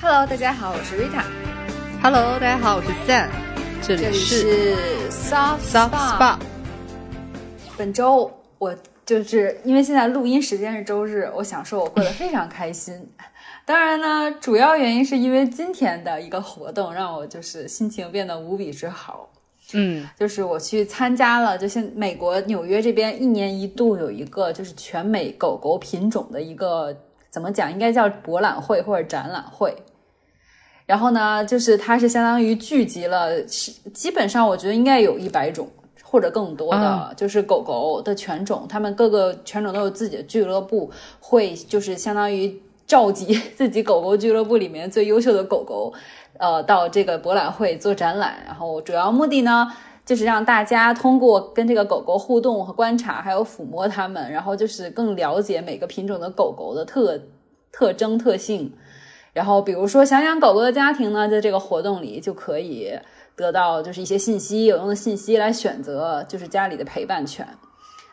[0.00, 1.24] Hello，大家好，我是 Rita。
[2.00, 3.26] Hello，大家好，我是 Sam，
[3.82, 4.76] 这这里是
[5.10, 6.38] Soft Soft Spa。
[7.76, 8.72] 本周我
[9.04, 12.94] 就是因为现在录音时间是周日，我想说我过得非常开心。
[13.66, 19.28] 当然呢，主要原因是因为今天的一个活动让我就是心情变得无比之好。
[19.74, 26.96] 嗯就是我去参加了，就现美国纽约这边一年一度有一个就是全美狗狗品种的一个
[27.30, 29.74] 怎么讲，应该叫博览会或者展览会。
[30.86, 35.68] 然后呢，就是它是相当于聚集了，是基本上我觉得应该有一百种
[36.02, 45.92] 或者更多的，啊就是狗狗的犬种，它们各个犬种都有自己的俱乐部，会就是相当于召集 自己狗狗俱乐部里面最优秀的狗狗，
[46.38, 48.42] 呃，到这个博览会做展览。
[48.46, 49.70] 然后主要目的呢，
[50.08, 57.20] 就是让大家通过跟这个狗狗互动和观察，还有抚摸它们，然后就是更了解每个品种的狗狗的特
[57.70, 58.72] 特征特性。
[59.34, 62.98] 然后，比如说想养狗狗的家庭呢，在这个活动里就可以
[63.36, 67.46] 得到就是一些信息，有用的信息来选择就是家里的陪伴犬。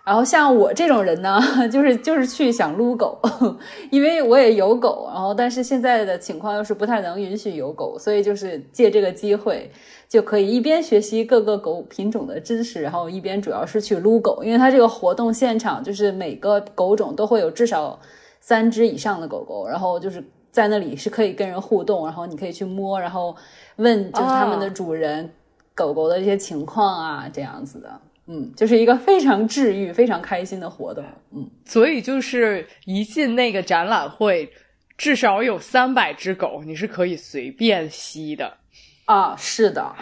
[0.06, 3.20] 然后像我这种人呢， 就是就是去想撸狗，
[3.90, 9.72] 因为我也有狗，然后但是现在的情况又是不太能允许有狗，所以就是借这个机会
[10.08, 18.00] 就可以一边学习各个狗品种的知识，然后一边主要是去撸狗，因为它这个活动现场就是每个狗种都会有至少
[18.40, 23.36] 三只以上的狗狗，然后就是在那里是可以跟人互动，然后你可以去摸，然后
[23.78, 25.28] 问就是他们的主人、
[25.74, 27.90] 狗狗的一些情况啊，这样子的。
[28.28, 31.04] 嗯，就是一个非常治愈、非常开心的活动。
[31.32, 34.52] 嗯，所以就是一进那个展览会，
[34.98, 38.58] 至少有三百只狗，你是可以随便吸的。
[39.06, 39.96] 啊，是的，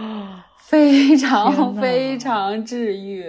[0.66, 3.24] 非常非常治愈，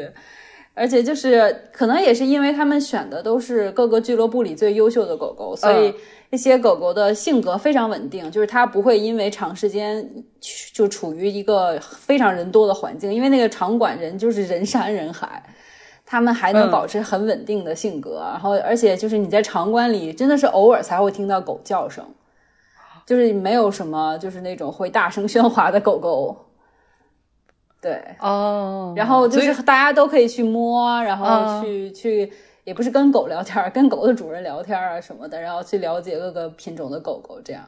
[0.74, 5.94] 而且就是可能也是因为他们选的都是各个俱乐部里最优秀的狗狗，所以
[6.28, 10.08] 嗯那些狗狗的性格非常稳定，就是它不会因为长时间
[10.74, 15.44] 就处于一个非常人多的环境，因为那个场馆人就是人山人海。
[16.10, 22.02] 他们还能嗯保持很稳定的性格，然后而且就是你在场馆里真的是偶尔才会听到狗叫声，
[23.06, 26.46] 就是没有什么就是那种会大声喧哗的狗狗。
[27.82, 32.34] 对，哦然后就是大家都可以去摸，然后嗯去、去，
[32.68, 37.64] 也不是跟狗聊天，跟狗的主人聊天啊什么的，然后去了解各个品种的狗狗，这样。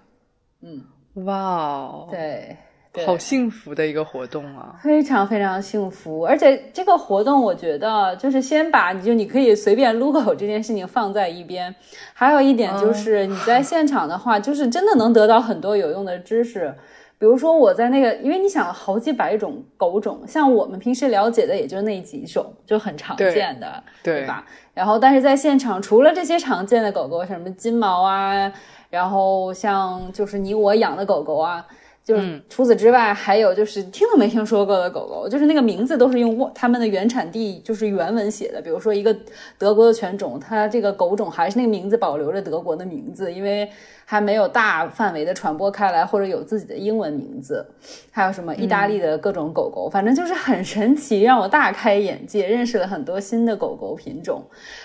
[0.61, 0.83] 嗯
[1.25, 2.57] 哇哦，对，
[2.91, 4.77] 对好幸福的一个活动啊！
[4.83, 11.73] 非常非常幸福，而且这个活动我觉得就是先把你就你可以随便撸狗这件事情放在一边，
[12.13, 16.75] 还有一点就是你在现场的话，就是真的能得到很多有用的知识。
[17.19, 24.45] 比如说我在那个，因为你想好几百种狗种，像我们平时了解的也就那几种，就很常见的，对吧？
[24.73, 28.49] 然后但是在现场，除了这些常见的狗狗，什么金毛啊，
[28.89, 31.65] 然后像就是你我养的狗狗啊，
[32.09, 38.59] 就是除此之外，还有就是听都没听说过的狗狗，就是那个名字都是用他们的原产地就是原文写的。
[38.59, 39.15] 比如说一个
[39.59, 43.69] 德国的犬种，它这个狗种还是那个名字保留着德国的名字，因为
[44.05, 47.63] 还没有大范围的传播开来，或者有自己的英文名字。
[48.11, 54.41] 还有什么意大利的各种狗狗，反正就是很神奇，让我大开眼界，认识了很多新的狗狗品种。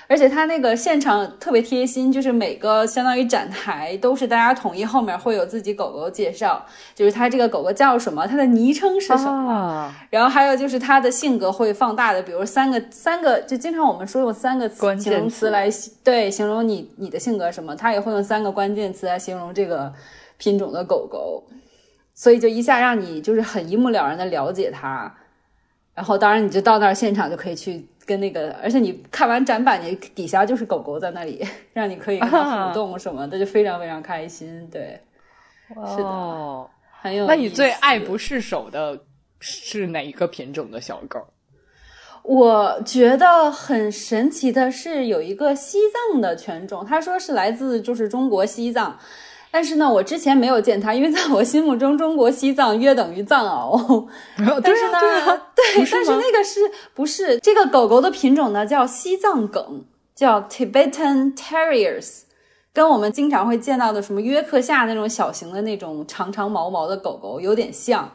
[0.07, 9.53] 而且它那个现场特别贴心，就是每个相当于展台都是大家统一，后面会有自己狗狗介绍，就是它这个狗狗叫什么，它的昵称是什么。
[9.53, 15.69] 啊，然后还有就是它的性格会放大的，比如三个三个，就经常我们说用三个形容词词来
[16.03, 19.93] 对形容你你的性格什么，它也会用三个关键词来形容这个
[20.37, 21.45] 品种的狗狗，
[22.15, 25.15] 所以就一下让你就是很一目了然的了解它。
[25.95, 34.69] 然后当然你就到那儿现场就可以去跟那个，而且你看完展板，你底下就是狗狗在那里， 让你可以跟它互动什么的，就非常非常开心。
[34.71, 35.01] 对，
[35.69, 36.69] 是的哦，
[37.01, 37.27] 很有。
[37.27, 38.99] 那你最爱不释手的
[39.41, 41.21] 是哪一个品种的小狗？
[42.23, 45.79] 我觉得很神奇的是，有一个西
[46.11, 48.99] 藏的犬种，他说是来自就是中国西藏，
[49.55, 54.05] 但是呢，我之前没有见它，因为在我心目中，中国西藏约等于藏獒。
[54.37, 54.99] 但是呢，
[55.55, 56.59] 对但是那个是
[56.93, 58.67] 不是这个狗狗的品种呢？
[58.67, 62.23] 叫西藏梗，叫 Tibetan Terriers。
[62.73, 68.11] 跟我们经常会见到的什么约克夏那种小型的那种长长毛毛的狗狗有点像，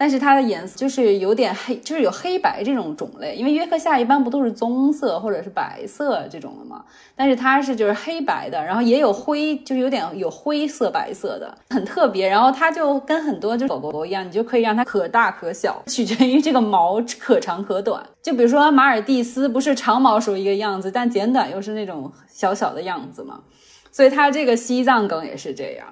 [0.00, 3.34] 但是它的颜色就是有点黑，就是有黑白这种种类。
[3.34, 6.82] 因为约克夏一般不都是棕色或者是白色这种的吗？
[7.14, 12.26] 但是它是就是黑白的，然后也有灰，就是有点有灰色白色的，很特别。
[12.26, 18.02] 然后它就跟很多就狗狗一样，你就可以让它可大可小，取决于这个毛可长可短。
[18.22, 23.38] 就比如说马尔蒂斯，不是长毛时候一个样子，但剪短又是那种小小的样子嘛。
[23.92, 25.86] 所以它这个西藏梗也是这样。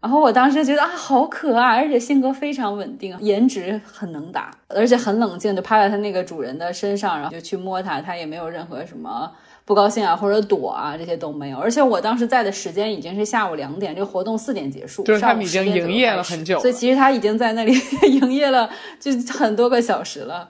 [0.00, 9.30] 然后我当时觉得啊，好可爱，而且性格非常稳定，颜值很能打，而且很冷静，就趴在它那个主人的身上，然后就去摸它，它也没有任何什么
[9.66, 11.58] 不高兴啊或者躲啊，这些都没有。
[11.58, 17.72] 而且我当时在的时间已经是下午两点，这个活动四点结束，就是他们已经10点左右营业了很久所以其实它已经在那里
[18.08, 20.48] 营业了就很多个小时了。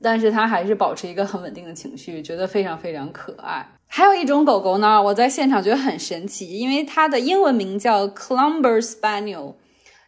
[0.00, 3.66] 但是它还是保持一个很稳定的情绪，觉得非常非常可爱。
[3.90, 9.54] 还有一种狗狗呢，我在现场觉得很神奇，因为它的英文名叫 Clumber Spaniel，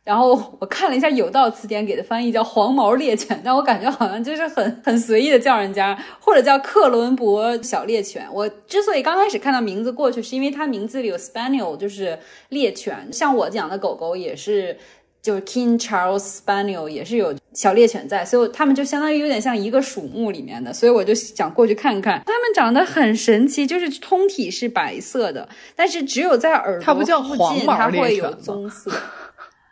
[0.04, 8.28] 然后我看了一下有道词典给的翻译叫黄毛猎犬，但我感觉好像就是很很随意的叫人家，或者叫克伦伯小猎犬。
[8.32, 12.18] 我之所以刚开始看到名字过去，是因为它名字里有 Spaniel，就是
[12.50, 14.76] 猎犬，像我养的狗狗也是。
[15.22, 22.22] 就是 King Charles Spaniel 也是有小猎犬在，所以他们就相当于有点像一个属目里面的，所以我就想过去看看。
[22.24, 28.90] 它们长得很神奇，就是通体是白色的，但是只有在耳朵它不叫附黄毛近它会有棕色。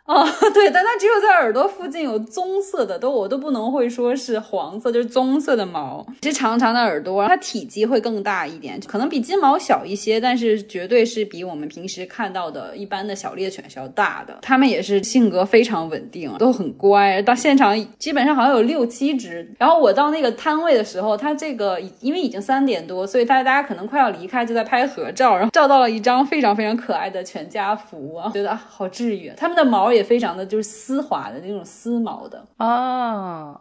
[0.09, 0.25] 哦，
[0.55, 14.39] 对，但它只有在耳朵附近有棕色的，都我都不能会说是黄色，就是棕色的毛，是长长的耳朵，它体积会更大一点，可能比金毛小一些，但是绝对是比我们平时看到的一般的小猎犬是要大的。
[14.41, 17.21] 它们也是性格非常稳定，都很乖。
[17.21, 29.31] 到现场基本上好像有六七只，然后我到那个摊位的时候，它这个因为已经三点多，所以大家大家可能快要离开，就在拍合照，然后照到了一张非常非常可爱的全家福啊，觉得啊好治愈。
[29.37, 33.59] 它们的毛也非常的就是丝滑的那种丝毛的，啊，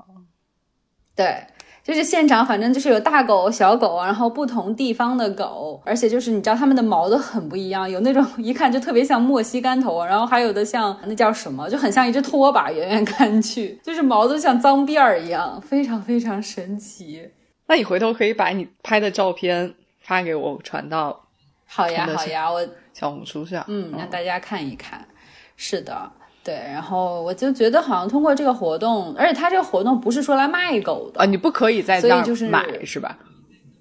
[1.14, 1.46] 对。
[1.85, 17.31] 就是现场，反正就是有大狗、小狗啊，然后不同地方的狗，而且就是你知道它们的毛都很不一样，有那种一看就特别像墨西干头，然后还有的像那叫什么，就很像一只拖把，远远看去就是毛都像脏辫儿一样，非常非常神奇。
[17.69, 21.19] 那你回头可以把你拍的照片发给我，传到
[21.64, 23.64] 好呀好呀，我小红书上。
[23.67, 25.08] 嗯，让大家看一看。
[25.56, 26.12] 是的，
[26.49, 26.55] 对。
[26.73, 33.19] 然后我就觉得好像通过这个活动，而且他这个活动不是说来卖狗的啊，你不可以在那儿所以就是买是吧？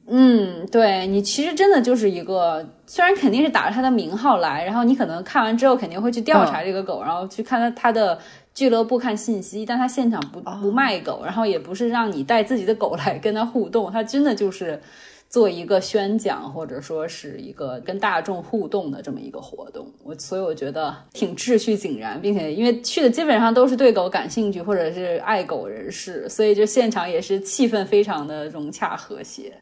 [0.09, 8.17] 嗯，对你其实真的就是一个，虽然肯定是打着它的名号来，然后你可能看完之后肯定会去调查这个狗，然后去看它它的
[8.53, 14.81] 俱乐部看信息，但它现场不不卖狗，然后也不是让你带自己的狗来跟它互动，它真的就是
[15.29, 19.91] 做一个宣讲或者说是一个跟大众互动的这么一个活动。
[20.03, 29.61] 我所以我觉得挺秩序井然，并且因为去的基本上都是对狗感兴趣或者是爱狗人士，所以就现场也是气氛非常的融洽和谐。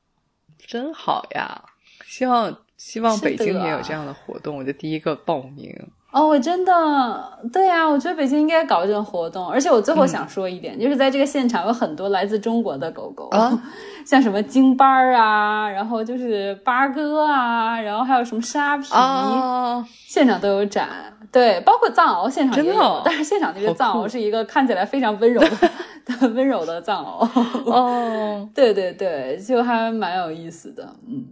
[0.68, 1.64] 真好呀！
[2.08, 5.74] 希望希望北京也有这样的活动，我就第一个报名。
[6.16, 9.46] 哦，我真的，对呀、我觉得北京应该搞这种活动。
[9.50, 13.62] 而且我最后想说一点，就是在这个现场有很多来自中国的狗狗， 啊
[14.06, 20.88] 像什么京巴儿啊，然后就是八哥啊，然后还有什么沙皮，啊，现场都有展。
[21.34, 27.28] 对，包括藏獒现场也有，哦但是现场那个藏獒是一个看起来非常温柔的 温柔的藏獒。
[27.70, 31.26] 哦， 对对对，就还蛮有意思的，嗯。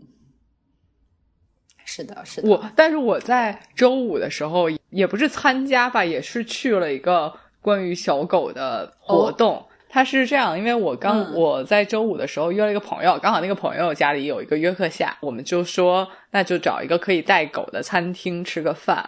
[1.85, 9.65] 是的，是的，我但是我在周五的时候也不是参加吧，也是去了一个关于小狗的活动。
[9.89, 19.07] 它是这样，因为我刚、嗯我在周五的时候约了一个朋友，刚好那个朋友家里有一个约克夏，我们就说那就找一个可以带狗的餐厅吃个饭。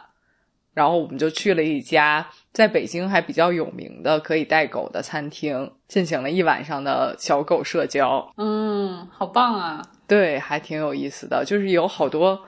[0.75, 8.29] 然后我们就去了一家在北京还比较有名的可以带狗的餐厅，进行了一晚上的小狗社交。
[8.35, 9.81] 嗯，好棒啊！
[10.05, 12.39] 对，还挺有意思的，就是有好多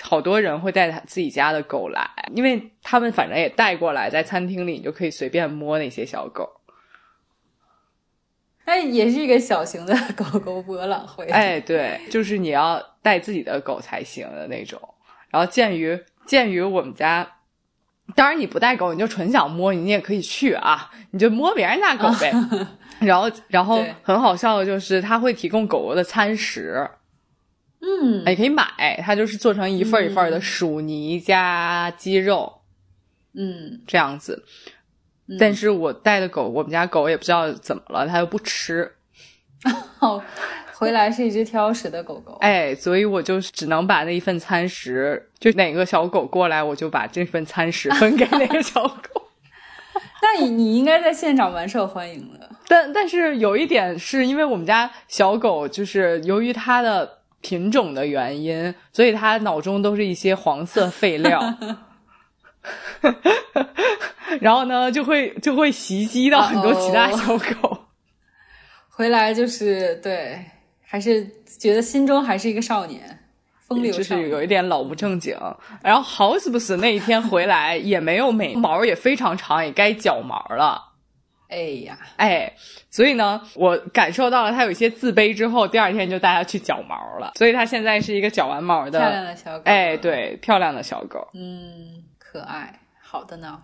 [0.00, 6.48] 好多人会带他自己家的狗来，因为他们反正也带过来，在餐厅里你就可以随便摸那些小狗。
[8.64, 11.26] 那也是一个小型的狗狗博览会。
[11.26, 14.80] 哎，对，就是你要带自己的狗才行的那种。
[15.30, 17.28] 然后鉴于鉴于我们家，
[18.14, 22.32] 当然你不带狗，你就纯想摸，你也可以去啊，你就摸别人家狗呗。
[23.00, 26.88] 然后，然后很好笑的就是他会提供狗狗的餐食，
[27.84, 28.64] 嗯，也可以买，
[29.04, 32.60] 它就是做成一份一份的薯泥加鸡肉。
[33.34, 34.44] 嗯，这样子。
[35.38, 38.92] 但是我带的狗，我们家狗也不知道怎么了，它又不吃，
[40.00, 40.22] 哦，
[40.74, 42.36] 回来是一只挑食的狗狗。
[42.40, 49.30] 哎，所以我就只能把那一份餐食，就哪个小狗过来，我就把这份餐食分给那个小狗。
[50.20, 52.50] 那你你应该在现场蛮受欢迎的。
[52.68, 61.54] 但但是有一点是因为我们家小狗就是由于它的品种的原因，所以他脑中都是一些黄色废料。
[64.40, 67.76] 然后呢，就会就会袭击到很多其他小狗。
[68.88, 70.42] 回来就是对，
[70.82, 73.18] 还是觉得心中还是一个少年，
[73.66, 75.36] 风流少女是有一点老不正经。
[75.82, 80.91] 然后好死不死那一天回来也没有美毛，也非常长，也该绞毛了。
[81.52, 82.50] 哎呀，哎，
[82.90, 87.32] 所以呢，我感受到了他有一些自卑之后，第二天就带他去绞毛了。
[87.36, 91.28] 所以他现在是一个绞完毛的漂亮的小狗，哎，，对，漂亮的小狗。
[91.34, 93.58] 嗯，可爱，好的呢。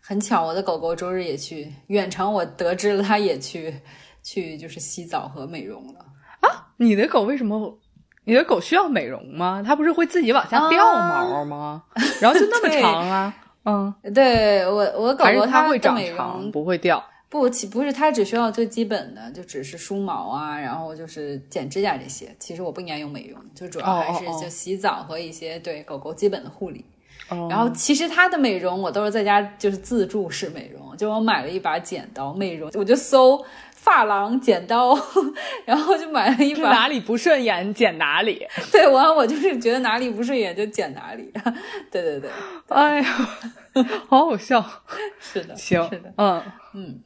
[0.00, 3.74] 很巧，我的狗狗周日也去远程，我得知了它也去
[4.22, 6.00] 去就是洗澡和美容了
[6.40, 6.48] 啊。
[6.78, 7.78] 你的狗为什么？
[8.26, 9.62] 你的狗需要美容吗？
[9.64, 11.82] 它不是会自己往下掉毛吗？
[12.20, 13.34] 然后就那么 长啊？
[13.66, 17.02] 嗯，对我，我狗狗它会长长，不会掉？
[17.28, 22.34] 不，其不是它只需要最基本的，就只是梳毛啊，然后就是剪指甲这些。
[22.38, 26.84] 其实我不应该用美容，就主要还是就洗澡和一些对狗狗基本的护理。
[27.30, 34.94] 哦然后其实它的美容我都是在家就是自助式美容，就我买了一把剪刀美容，我就搜发廊剪刀，
[35.64, 36.70] 然后就买了一把。
[36.70, 38.46] 哪里不顺眼剪哪里。
[38.70, 41.32] 对，我我就是觉得哪里不顺眼就剪哪里。
[41.90, 42.30] 对对对，
[42.68, 43.28] 哎呀，
[44.06, 44.62] 好好笑。
[45.18, 46.12] 是的，行是的。，
[46.74, 47.00] 嗯。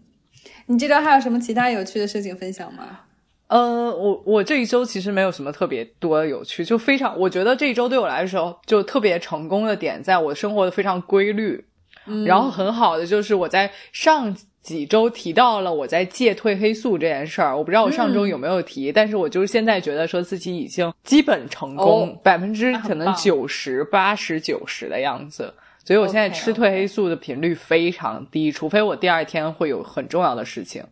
[0.69, 3.01] 你这周还有什么其他有趣的事情分享吗？
[3.49, 11.65] 呃，我我这一周其实没有什么特别多的有趣，就非常，我觉得这一周对我来说就特别成功的点，在我生活的非常规律，
[12.05, 25.55] 嗯然后很好的就是我在上几周提到了我在戒褪黑素这件事儿，我不知道我上周有没有提，但是我就是现在觉得说自己已经基本成功哦，百分之可能九十八十九十的样子。
[25.89, 30.85] 所以我现在吃褪黑素的频率非常低，除非我第二天会有很重要的事情。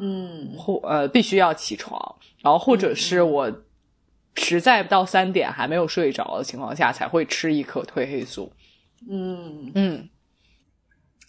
[0.00, 3.52] 嗯，或呃必须要起床，然后或者是我
[4.34, 8.52] 实在到三点还没有睡着的情况下，才会吃一颗褪黑素。
[9.08, 10.08] 嗯，嗯，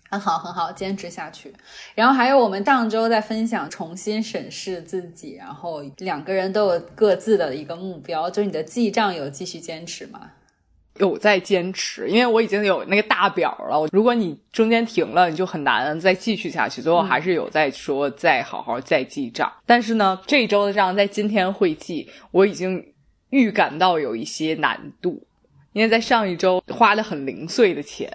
[0.10, 1.54] 很好，很好，坚持下去。
[1.94, 10.32] 然后还有我们上周在分享重新审视自己，然后两个人都有各自的一个目标，就是你的记账有继续坚持吗？
[11.00, 13.88] 有在坚持，因为我已经有那个大表了。
[13.92, 16.82] 如果你中间停了，你就很难再继续下去。
[16.82, 19.52] 最后还是有在说再好好再记账。
[19.66, 22.94] 但是呢，这一周的账在今天会记，我已经
[23.32, 25.26] 预感到有一些难度，
[25.72, 28.12] 因为在上一周花的很零碎的钱。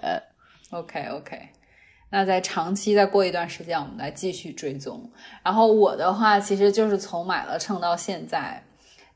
[0.71, 1.37] OK OK，
[2.11, 5.11] 那在长期再过一段时间，我们来继续追踪。
[5.43, 8.63] 然后我的话，其实就是从买了秤到现在，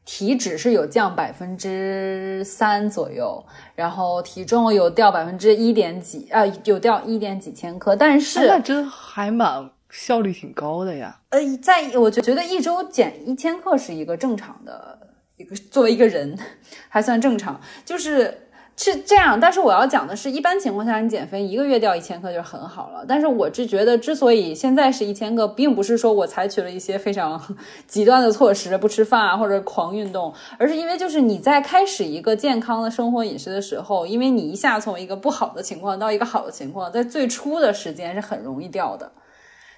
[0.05, 3.43] 体脂是有降百分之三左右，
[3.75, 11.19] 然后体重有掉百分之一点几，呃，有掉一点几千克，但是那真还蛮效率挺高的呀。
[11.29, 14.97] 呃，在我觉觉得一周减一千克是一个正常的
[15.37, 16.37] 一个，作为一个人
[16.89, 19.39] 还算正常，就是是这样。
[19.39, 23.05] 但是我要讲的是，一般情况下你减肥一个月掉一千克就很好了。
[23.07, 27.41] 但是我是觉得，之所以现在是一千克，并不是说我采取了一些非常
[27.87, 39.11] 极端的措施，不吃饭啊或者狂运动，而是因为就是你在开始一个健康的生活饮食的时候，因为你一下从一个不好的情况到一个好的情况，在最初的时间是很容易掉的。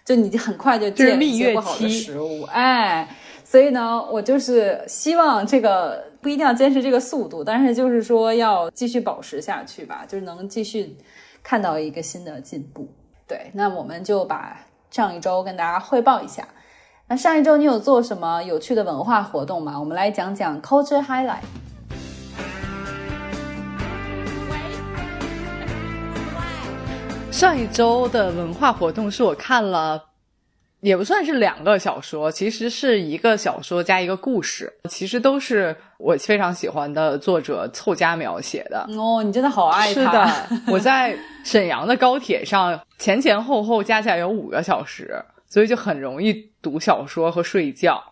[0.06, 3.08] 就你很快就就是戒一不好的食物，哎，
[3.48, 10.98] 所以呢，我就是希望这个不一定要坚持这个速度，但是就是说要继续保持下去吧，就是能继续
[11.44, 12.90] 看到一个新的进步。
[13.28, 14.60] 对，那我们就把
[14.90, 16.48] 上一周跟大家汇报一下。
[17.08, 19.80] 那上一周你有做什么有趣的文化活动吗？
[19.80, 21.44] 我们来讲讲 culture highlight。
[27.32, 30.02] 上一周的文化活动是我看了，
[30.86, 38.88] 也不算是两个小说，其实是一个小说加一个故事，其实都是我非常喜欢的作者凑佳描写的。
[38.96, 40.00] 哦，你真的好爱他。
[40.00, 48.04] 是的， 我在沈阳的高铁上前前后后加起来有五个小时，所以就很容易读小说和睡觉。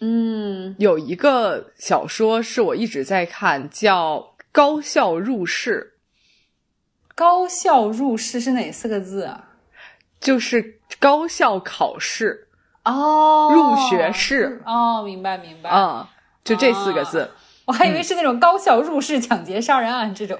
[0.00, 4.16] 嗯，有一个小说是我一直在看，叫
[4.50, 5.92] 《高校入室
[7.14, 9.44] 高校入室是哪四个字啊？》，
[10.26, 12.46] 就是高校考试
[12.84, 15.68] 哦，入学试哦，明白明白。
[15.70, 16.08] 啊、
[16.44, 17.28] 就这四个字。
[17.66, 20.36] 我还以为是那种高校入室抢劫杀人案这种。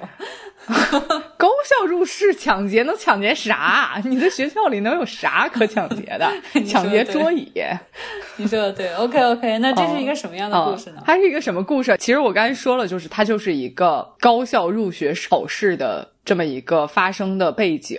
[1.38, 4.00] 高校入室抢劫能抢劫啥？
[4.04, 6.28] 你在学校里能有啥可抢劫的？
[6.66, 7.52] 抢劫桌椅。
[8.36, 11.04] 你说的对，OK OK，那这是一个什么样的故事呢嗯？
[11.06, 11.96] 它是一个什么故事？
[11.98, 17.96] 其实我刚才说了，就是它就是一个高校入学考试的这么一个发生的背景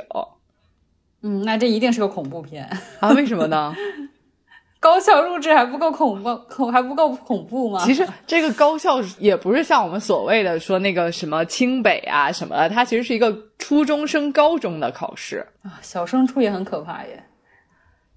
[1.23, 2.67] 嗯，那这一定是个恐怖片。
[2.99, 3.09] 啊？
[3.13, 3.75] 为什么呢？
[4.79, 7.83] 高校入职还不够恐怖，恐还不够恐怖吗？
[7.85, 15.45] 其实这个高校也不是像我们所谓的说那个什么清北啊什么的，它其实是一个初中升高中的考试。
[15.61, 17.23] 啊，小升初也很可怕耶。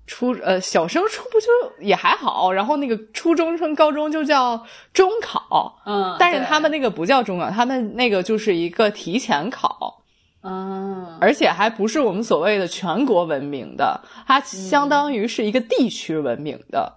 [0.07, 1.47] 初呃小升初不就
[1.81, 10.03] 也还好，然后那个初中升高中就叫中考，嗯，但是他们那个不叫中考，他们那个就是一个提前考，
[10.45, 11.19] 嗯。
[11.21, 16.93] 而且还不是我们所谓的全国闻名的，它相当于是一个地区闻名的，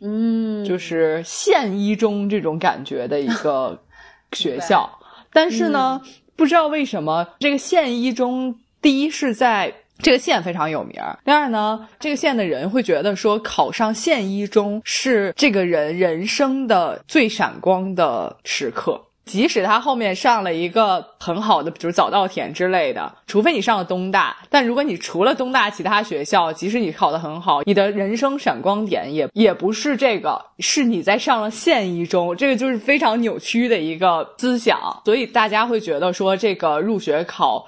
[0.00, 3.78] 嗯，就是县一中这种感觉的一个
[4.32, 4.88] 学校。
[5.32, 6.00] 但是呢，
[6.36, 19.00] 不知道为什么这个县一中，第一是在这个县非常有名儿，第二呢，这个县的人会觉得说考上县一中是这个人人生的最闪光的时刻。
[19.24, 37.64] 即使他后面上了一个很好的，比如早稻田之类的，除非你上了东大，但如果你除了东大其他学校，即使你考得很好，你的人生闪光点也也不是这个，是你在上了县一中，这个就是非常扭曲的一个思想，所以大家会觉得说这个入学考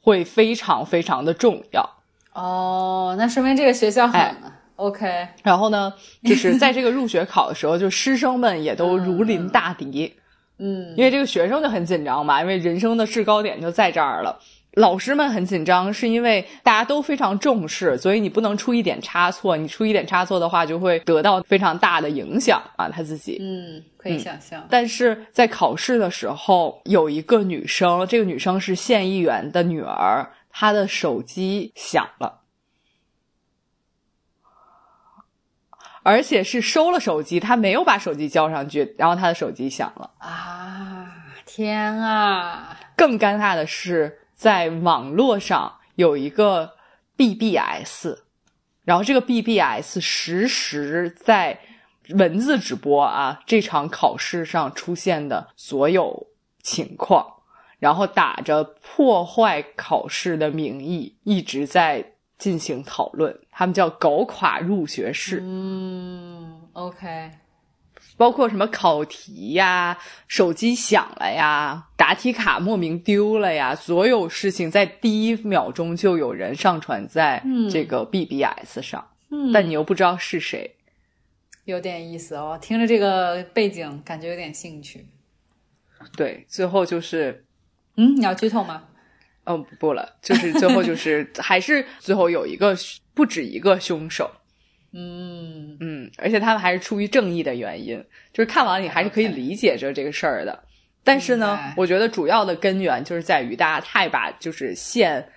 [0.00, 1.90] 会非常非常的重要。
[2.34, 4.34] 哦，那说明这个学校很、哎
[4.76, 5.92] OK，然后呢，
[6.24, 10.14] 就是在这个入学考的时候，就师生们也都如临大敌。
[10.58, 14.38] 嗯因为这个学生就很紧张嘛，因为人生的制高点就在这儿了。
[14.74, 19.56] 老师们很紧张，是因为大家都非常重视，所以你不能出一点差错。
[19.56, 23.38] 你出一点差错的话，就会得到非常大的影响啊，他自己。
[23.40, 24.66] 嗯，可以想象。
[24.68, 32.40] 但是在考试的时候，有一个女生，这个女生是县议员的女儿，她的手机响了，
[36.04, 40.10] 而且是收了手机，他没有把手机交上去，然后他的手机响了。
[40.18, 41.10] 啊，
[41.46, 42.78] 天啊！
[42.94, 46.74] 更尴尬的是，在网络上有一个
[47.16, 48.18] BBS，
[48.84, 51.58] 然后这个 BBS 实时在
[52.10, 56.26] 文字直播啊这场考试上出现的所有
[56.62, 57.26] 情况，
[57.78, 65.40] 然后打着破坏考试的名义一直在进行讨论，他们叫“搞垮入学式”。
[65.42, 67.30] 嗯，OK，
[68.16, 69.98] 包括什么考题呀、
[70.28, 80.76] 手机响了呀、答题卡莫名丢了呀，所有事情在第一秒钟就有人上传在嗯这个 BBS 上，嗯，但你又不知道是谁。
[81.64, 82.58] 有点意思哦。
[82.60, 85.06] 听着这个背景，感觉有点兴趣。
[86.14, 87.46] 对，最后就是，
[87.96, 88.84] 嗯，你要剧透吗？
[89.46, 92.76] 嗯，不了，就是最后就是 还是最后有一个
[93.14, 94.30] 不止一个凶手，
[94.92, 98.02] 嗯嗯，而且他们还是出于正义的原因，
[98.32, 100.64] 就是看完你还是可以理解着这个事儿的。
[101.02, 105.28] 但是呢，我觉得主要的根源就是在于大家太把就是县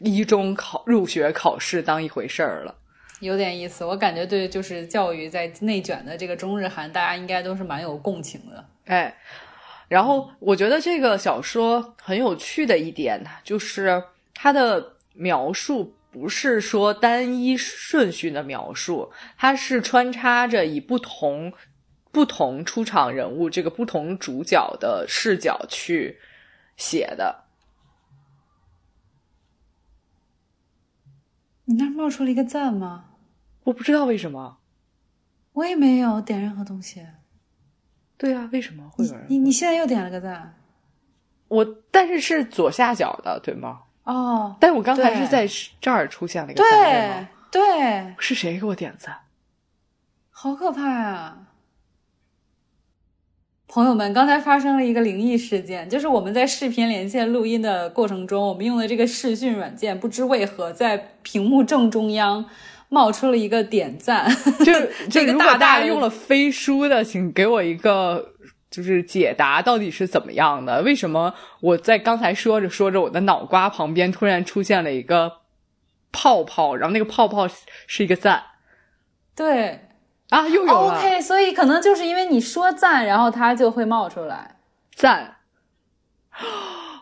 [0.00, 2.74] 一中考入学考试当一回事儿了。
[3.20, 3.84] 有点意思。
[3.84, 8.64] 我感觉对，就是教育在内卷的这个中日韩，大家应该都是蛮有共情的。
[8.86, 9.16] 哎，
[9.88, 14.02] 然后我觉得这个小说很有趣的一点呢，就是
[14.34, 21.52] 它的描述不是说单一顺序的描述，它是穿插着以不同
[22.10, 26.18] 不同出场人物这个不同主角的视角去
[26.76, 27.44] 写的。
[31.66, 33.10] 你那儿冒出了一个赞吗？
[33.64, 34.58] 我不知道为什么。
[35.52, 37.04] 我也没有点任何东西。
[38.18, 39.26] 对啊，为什么会有人？
[39.28, 40.54] 你你现在又点了个赞
[41.48, 43.80] 我但是是左下角的，对吗？
[44.04, 45.46] 哦，但我刚才是在
[45.80, 47.62] 这儿出现了一个赞，对？
[47.62, 49.18] 对对，是谁给我点赞？
[50.30, 51.38] 好可怕啊！
[53.68, 62.44] 朋友们，刚才发生了一个灵异事件，就是我们在视频连线录音的过程中，我们用的这个视讯软件，不知为何在屏幕正中央
[62.88, 64.28] 冒出了一个点赞，
[64.60, 68.32] 就 就这个如果大家用了飞书的，请给我一个
[68.70, 70.82] 就是解答，到底是怎么样的？
[70.82, 75.32] 为什么我在刚才说着说着，我的脑瓜旁边突然出现了一个
[76.12, 77.48] 泡泡，然后那个泡泡
[77.86, 78.42] 是一个赞
[79.34, 79.80] 对
[80.30, 84.56] 啊，又有了，OK，所以可能就是因为你说赞，然后它就会冒出来。
[84.94, 85.36] 赞。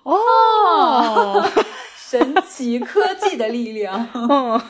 [0.03, 1.43] 哦，
[1.97, 4.07] 神奇科技的力量。
[4.13, 4.61] 嗯，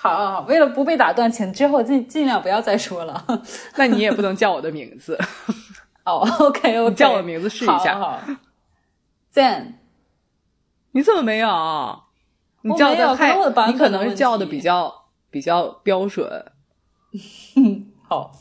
[0.00, 3.24] 好好好，为了不被打断，请之后尽尽量不要再说了。
[3.74, 5.18] 那你也不能叫我的名字，
[6.06, 8.20] 哦，OK OK，你叫我名字试一下好好
[9.30, 9.80] 赞，
[10.92, 11.48] 你怎么没有？
[12.62, 16.52] 你叫的太你可能是叫的比较比较标准。
[18.08, 18.32] 好。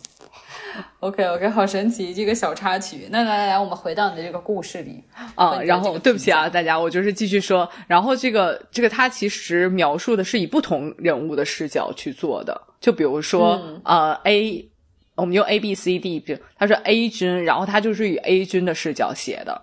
[1.00, 3.08] OK OK，好神奇这个小插曲。
[3.10, 5.04] 那来来来，我们回到你的这个故事里
[5.36, 7.70] 啊，然后对不起啊，大家，我就是继续说。
[7.88, 12.60] 然后这个这个，它其实描述的是以不同人物的视角去做的。
[12.80, 14.70] 就比如说，嗯呃，A，
[15.16, 19.60] 我们用 A B C D，比如他说 A 君，然后他就是以 A 君的视角写的，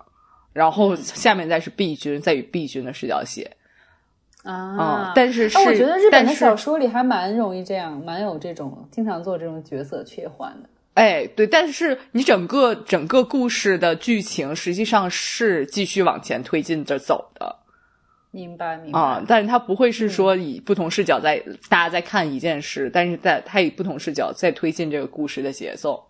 [0.53, 3.49] 然后下面再是 B 君，再以 B 君的视角写。
[4.43, 10.69] 啊嗯，但是是，啊我觉得日本的小说里还蛮容易这样，蛮有这种经常做这种角色切换的。
[10.95, 17.55] 哎，对，但是你整个整个故事的剧情实际上是继续往前推进着走的
[18.31, 18.99] 明白，明白。
[18.99, 21.37] 啊、但是它不会是说以不同视角在、
[21.69, 26.01] 大家在看一件事，但是在它以不同视角在推进这个故事的节奏。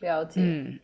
[0.00, 0.78] 了解，嗯，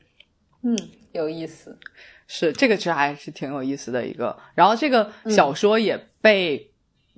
[0.63, 0.79] 嗯，
[1.13, 1.79] 有意思。
[2.27, 4.39] 是这个其实还是挺有意思的一个。
[4.55, 6.71] 然后这个小说也被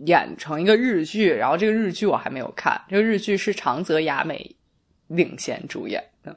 [0.07, 4.57] 演成一个日剧，然后这个日剧我还没有看，这个日剧是长泽雅美
[5.11, 6.35] 领衔主演的。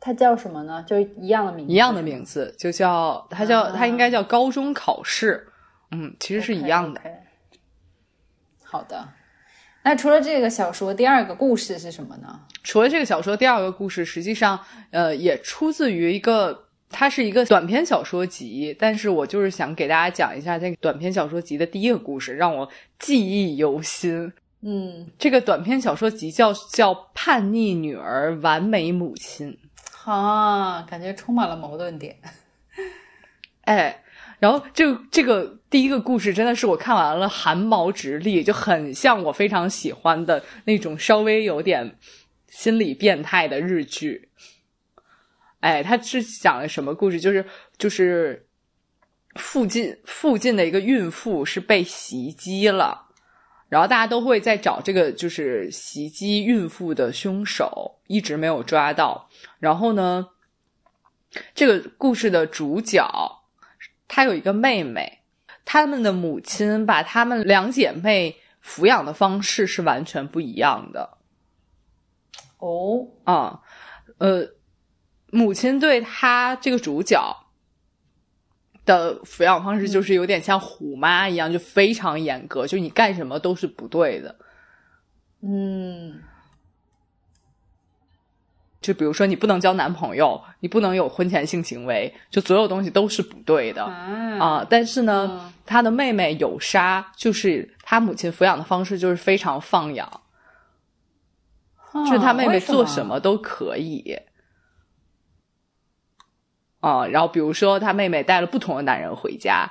[0.00, 0.84] 他叫什么呢？
[0.86, 5.48] 就一样的名字，一样的名字，就叫他叫、啊它应该叫高中考试，
[5.92, 7.00] 嗯，其实是一样的。
[8.62, 9.08] 好的，
[9.82, 12.40] 那除了这个小说，第二个故事是什么呢？
[12.62, 14.58] 除了这个小说，第二个故事实际上
[14.90, 22.68] 呃也出自于一个，它是一个短篇小说集，但是我就是想给大家讲一下这个短篇小说集的第一个故事，让我
[22.98, 24.32] 记忆犹新。
[24.66, 29.58] 嗯，这个短篇小说集叫叫《叛逆女儿，完美母亲》。
[30.10, 32.16] 啊，感觉充满了矛盾点。
[33.62, 34.02] 哎，
[34.38, 41.98] 然后这个这个第一个故事真的是我看完了汗毛直立，就很像我非常喜欢的那种稍微有点
[42.48, 44.30] 心理变态的日剧。
[45.60, 47.20] 哎，他是讲了什么故事？
[47.20, 47.44] 就是
[47.76, 48.46] 就是
[49.36, 53.03] 附近附近的一个孕妇是被袭击了，
[53.74, 59.28] 然后大家都会在找这个就是袭击孕妇的凶手，一直没有抓到。
[59.58, 60.28] 然后呢，
[61.56, 63.04] 这个故事的主角
[64.06, 65.22] 她有一个妹妹，
[65.64, 71.18] 他们的母亲把她们两姐妹抚养的方式是完全不一样的
[72.58, 73.60] 哦，啊、
[74.18, 74.50] 呃，
[75.32, 77.43] 母亲对她这个主角
[78.84, 84.34] 的抚养方式就是有点像虎妈一样，就非常严格，就你干什么都是不对的。
[85.42, 86.20] 嗯，
[88.80, 93.84] 就比如说，你不能交男朋友，你不能有婚前性行为，就所有东西都是不对的。
[93.84, 100.20] 啊啊，但是呢，嗯他的妹妹有莎，就是他母亲抚养的方式就是非常放养，
[101.92, 104.14] 就是他妹妹做什么都可以。
[104.14, 104.33] 啊，
[106.84, 109.70] 啊然后比如说他妹妹带了不同的男人回家，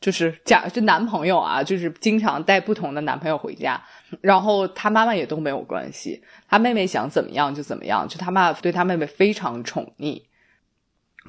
[0.00, 3.80] 就是假就男朋友啊，就是经常带不同的男朋友回家，
[4.20, 10.22] 然后他妈妈也都没有关系，他妹妹想怎么样就怎么样，就他妈妈对他妹妹非常宠溺。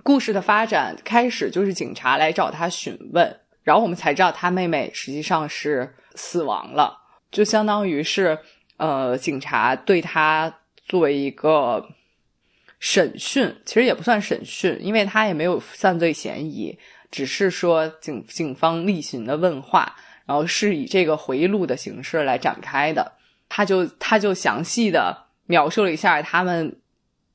[0.03, 6.97] 故事的发展开始就是警察来找他询问，然后我们才知道他妹妹实际上是死亡了，
[7.29, 8.39] 就相当于是
[8.77, 10.51] 呃，警察对他
[10.87, 11.85] 作为一个
[12.81, 16.75] 审讯，其实也不算审讯，因为他也没有犯罪嫌疑，
[17.11, 23.09] 只是说警警方例行的问话，然后是以这个回忆录的形式来展开的。
[23.47, 25.15] 他就他就详细的
[25.45, 26.75] 描述了一下他们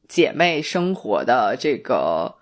[0.09, 2.35] 姐妹生活的这个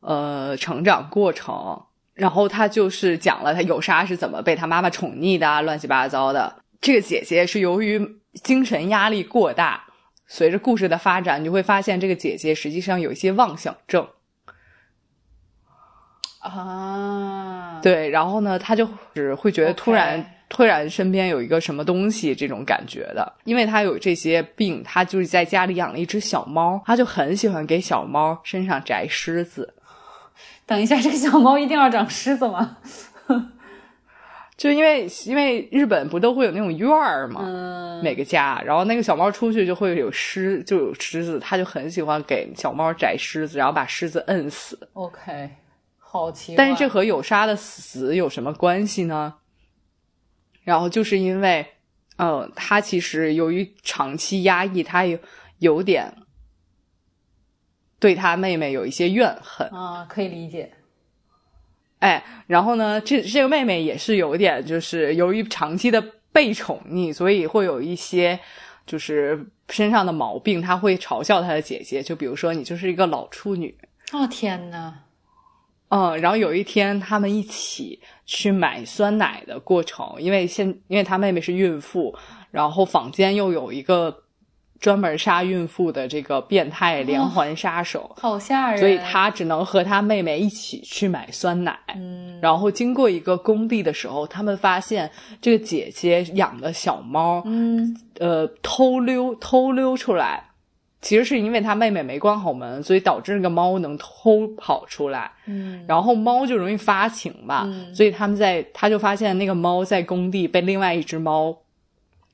[0.00, 6.62] 呃成长过程，然后他就是讲了他有莎是怎么被他妈妈宠溺的，乱七八糟的。
[6.80, 8.00] 这个姐姐是由于
[8.42, 9.85] 精神压力过大，
[10.26, 14.06] 随着故事的发展，你就会发现这个姐姐实际上有一些妄想症。
[16.40, 29.74] 啊，对，然后呢，她就是会觉得突然突然身边有一个什么东西这种感觉的，因为她有这些病，她就是在家里养了一只小猫，她就很喜欢给小猫身上摘虱子。
[30.64, 32.76] 等一下，这个小猫一定要长虱子吗？
[34.56, 44.88] 就因为因为日本不都会有那种院儿嘛，嗯，每个家，然后那个小猫出去就会有狮，就有狮子，它就很喜欢给小猫摘狮子，然后把狮子摁死。
[44.94, 45.50] OK，
[45.98, 46.56] 好奇怪。
[46.56, 49.34] 但是这和有沙的死有什么关系呢？
[50.64, 51.66] 然后就是因为，
[52.16, 55.18] 嗯，他其实由于长期压抑，他有
[55.58, 56.10] 有点
[57.98, 60.72] 对他妹妹有一些怨恨，啊，可以理解。
[62.06, 68.38] 哎，然后呢，这这个妹妹也是有点，就是由于长期的被宠溺，所以会有一些
[68.86, 73.76] 就是身上的毛病，她会嘲笑她的姐姐，就比如说你就是一个老处女，
[74.12, 74.94] 哦天哪！
[75.88, 82.14] 嗯，然后有一天他们一起去买酸奶的过程，因为现因为她妹妹是孕妇，
[82.52, 84.16] 然后坊间又有一个
[84.78, 88.78] 专门杀孕妇的这个变态连环杀手，好吓人。
[88.78, 91.78] 所以他只能和他妹妹一起去买酸奶。
[91.94, 95.10] 嗯，然后经过一个工地的时候，他们发现
[95.40, 100.44] 这个姐姐养的小猫，嗯呃，偷溜偷溜出来，
[101.00, 105.30] 其实是因为他妹妹没关好门，所以导致那个猫能偷跑出来。
[105.46, 111.56] 嗯，然后猫就容易发情吧，嗯所以他们在他就发现那个猫在工地被另外一只猫，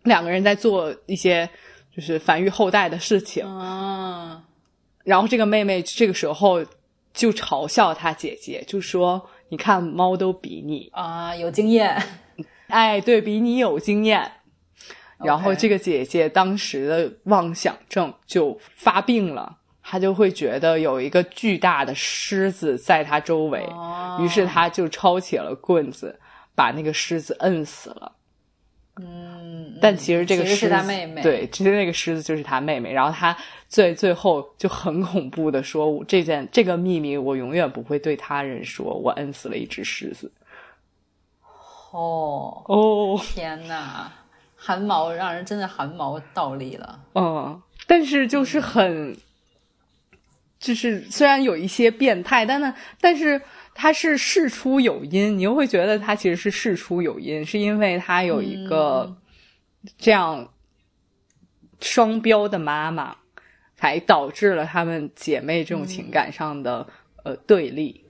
[0.04, 1.48] 两个人在做一些
[1.94, 3.44] 就是繁育后代的事情。
[3.46, 4.42] 啊，
[5.04, 6.64] 然后这个妹妹这个时候
[7.12, 12.02] 就嘲笑她姐姐，就说：“你看猫都比你，啊，有经验，
[12.68, 14.32] 哎，对比你有经验。”
[15.22, 26.18] 然后这个姐姐当时的妄想症就发病了，她就会觉得有一个巨大的狮子在她周围，哦于是她就抄起了棍子，
[26.56, 28.12] 把那个狮子摁死了。
[28.96, 29.31] 嗯，
[29.82, 32.92] 但其实这个狮子，她妹妹对，其实那个狮子就是他妹妹。
[32.92, 33.36] 然后他
[33.68, 40.30] 最最后就很恐怖的说：“这件这个秘密，我永远不会对他人说，我摁死了一只狮子。
[41.90, 44.12] 哦，”哦，天哪，
[44.54, 47.00] 汗毛让人真的汗毛倒立了。
[47.14, 49.16] 嗯，但是就是很，
[50.60, 53.40] 就是虽然有一些变态，但呢，但是
[53.74, 59.12] 他是事出有因，你又会觉得他其实是事出有因，是因为他有一个
[59.98, 60.52] 这样
[61.80, 63.16] 双标的妈妈，
[63.74, 66.88] 才导致了她们姐妹这种情感上的、
[67.24, 68.04] 呃对立，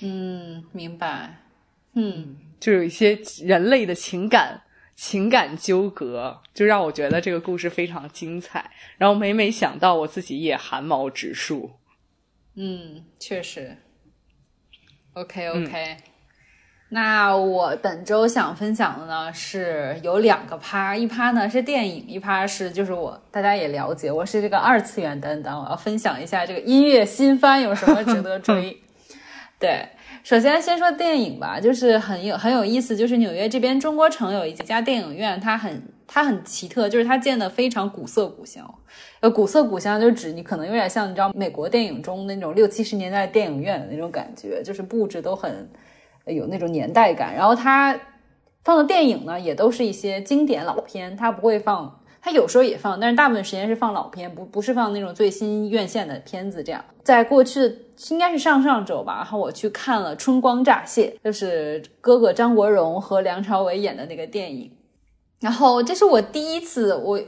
[0.00, 1.38] 嗯，明白。
[1.94, 4.62] 嗯，就有一些人类的情感。
[4.94, 8.70] 情感纠葛，就让我觉得这个故事非常精彩。
[8.98, 11.72] 然后每每想到，我自己也汗毛直竖。
[12.54, 13.78] 嗯，确实。
[15.14, 15.96] OK OK，、
[16.94, 28.78] 那我本周想分享的呢是有两个趴，一趴呢是电影，一趴是就是我大家也了解，我是这个二次元担当，我要分享一下这个音乐新番有什么值得追。
[29.58, 29.88] 对，
[30.22, 38.62] 首先先说电影吧，就是很有很有意思，就是纽约这边中国城有一家电影院，它很它很奇特，就是它建的非常古色古香。
[39.20, 45.66] 呃，古色古香就指你可能有点像你知道美国电影中那种六七十年代电影院的那种感觉，就是布置都很呃
[46.26, 47.34] 有那种年代感。
[47.34, 47.98] 然后他
[48.64, 52.00] 放的电影呢，也都是一些经典老片，他不会放。
[52.24, 56.62] 他有时候也放，但是大部分时间是放老片，不不是放那种最新院线的片子。
[56.62, 57.60] 这样，在过去
[58.10, 64.70] 应该是上上周吧，然后我去看了《春光乍泄》，就是哥哥张国荣和梁朝伟演的那个电影。
[65.40, 67.20] 然后这是我第一次，我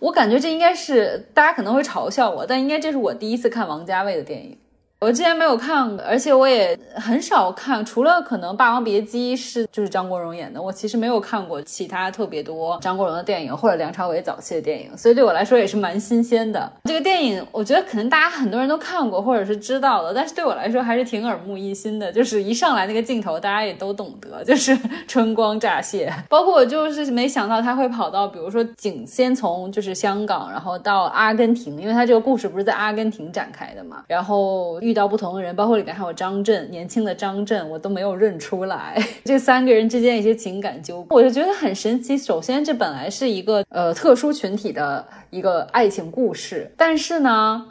[0.00, 4.56] 我感觉这应该是大家可能会嘲笑我，但应该这是我第一次看王家卫的电影。
[5.00, 16.72] 我之前没有看，而且我也很少看，除了可能《霸王别姬》是就是张国荣演的，我其实没有看过其他特别多张国荣的电影或者梁朝伟早期的电影，所以对我来说也是蛮新鲜的。
[16.82, 26.12] 这个电影我觉得可能大家很多人都看过或者是知道的，但是对我来说还是挺耳目一新的，就是一上来那个镜头大家也都懂得，就是春光乍泄。
[26.28, 34.80] 包括我就是没想到他会跑到，比如说仅先从就是香港，然后到阿根廷，因为他这个故事不是在阿根廷展开的嘛，然后。
[34.88, 38.98] 遇到不同的人，包括里面还有张震，年轻的张震，我都没有认出来。
[39.22, 42.16] 这三个人之间一些情感纠，我就觉得很神奇。
[42.16, 47.66] 首先，这本来是一个呃特殊群体的一个爱情故事，但是呢，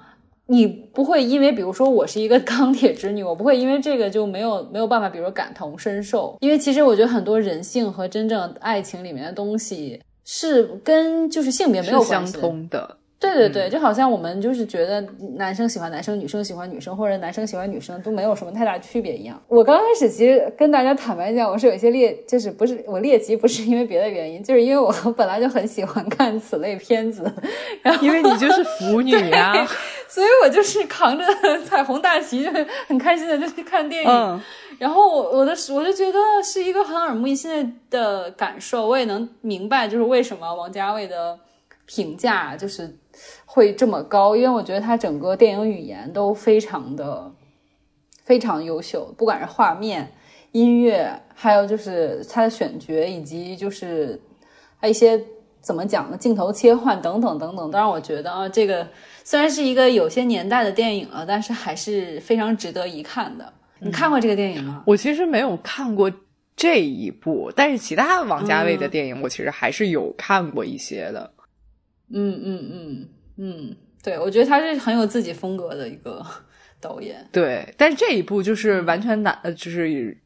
[0.46, 6.38] 你不会因为比如说我是一个钢铁直女，我不会因为这个就没有没有办法，比如说感同身受。
[6.42, 12.98] 因为其实我觉得很多人性和真正爱情里面的东西是跟就是性别没有相通的。
[13.20, 15.02] 对对对，就好像我们就是觉得
[15.38, 19.42] 男生喜欢男生，女生喜欢女生，或者男生喜欢女生都没有什么太大区别一样。
[19.48, 27.24] 我刚开始其实跟大家坦白讲，我是有一些猎，就是不是我猎奇，不是因为别的原因，就是因为我本来就很喜欢看此类片子，
[27.82, 29.52] 然后因为你就是腐女啊，
[30.08, 31.26] 所以我就是扛着
[31.66, 32.52] 彩虹大旗，就
[32.88, 34.10] 很开心的就去看电影。
[34.10, 34.40] 嗯
[34.78, 41.36] 然后我我的我就觉得是一个很耳目一新的感受，我也能明白就是为什么王家卫的
[41.88, 42.96] 评价就是。
[43.46, 47.32] 会这么高，因为我觉得他整个电影语言都非常的
[48.24, 50.12] 非常优秀，不管是画面、
[50.52, 54.20] 音乐，还有就是他的选角，以及就是
[54.78, 55.20] 还有一些
[55.62, 58.88] 怎么讲呢，镜头切换等等等等，都让我觉得啊，这个
[59.24, 63.54] 虽然是一个有些年代的电影了，但是还是非常值得一看的。
[63.80, 64.84] 你看过这个电影吗？
[64.88, 66.12] 我其实没有看过
[66.56, 71.32] 这一部，但是其他王家卫的电影，我其实还是有看过一些的。
[72.10, 76.26] 嗯嗯嗯嗯，对，我觉得他是很有自己风格的一个
[76.80, 77.28] 导演。
[77.32, 80.18] 对，但是这一部就是完全男，呃，就是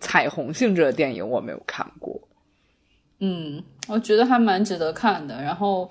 [0.00, 2.28] 彩虹性质的电影，我没有看过。
[3.20, 5.40] 嗯，我觉得还蛮值得看的。
[5.42, 5.90] 然后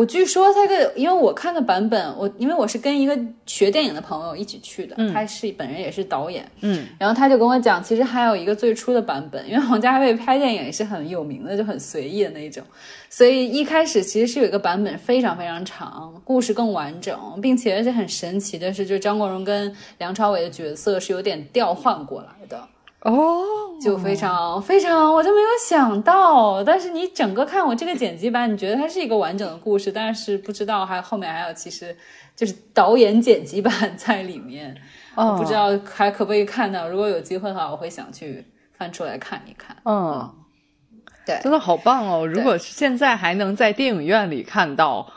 [0.00, 12.64] 我我据说他个，因为我看的版本，我因为我是跟一个学电影的朋友一起去的，他是本人也是导演，嗯，然后他就跟我讲，其实还有一个最初的版本，因为王家卫拍电影也是很有名的，就很随意的那种，
[13.10, 22.58] 所以一开始其实是有一个版本非常非常长，故事更完整，并且而且很神奇的是，就张国荣跟梁朝伟的角色是有点调换过来的。
[23.02, 23.42] 哦，
[23.80, 26.62] 就非常非常，我就没有想到。
[26.62, 31.96] 但是你整个看我这个剪辑版，你觉得它是一个完整的故事，但是不知道还后面还有其实
[32.36, 34.76] 就是导演剪辑版在里面。
[35.16, 36.88] 哦，不知道还可不可以看到。
[36.88, 38.44] 如果有机会的话，我会想去
[38.76, 39.74] 翻出来看一看。
[39.84, 40.30] 嗯，
[41.24, 42.26] 对，真的好棒哦！
[42.26, 45.10] 如果现在还能在电影院里看到，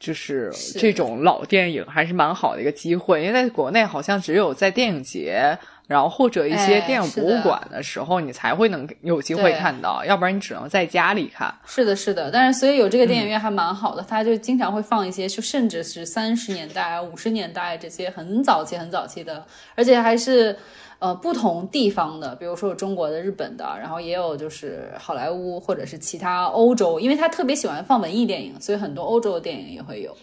[0.00, 3.22] 就是这种老电影，还是蛮好的一个机会。
[3.22, 5.56] 因为在国内好像只有在电影节。
[5.88, 11.52] 然后或者一些电影博物馆的时候，你才会能有机会看到，要不然你只能在家里看。
[11.66, 12.30] 是的，是的。
[12.30, 19.42] 但是所以有这个电影院还蛮好的，它就经常会放一些，就甚至是三十年代、五十年代这些很早期、很早期的，
[19.74, 20.54] 而且还是
[20.98, 30.14] 呃不同地方的，比如说有中国的、日本的，然后也有就是好莱坞或者是其他欧洲，因为他特别喜欢放文艺电影，所以很多欧洲的电影也会有，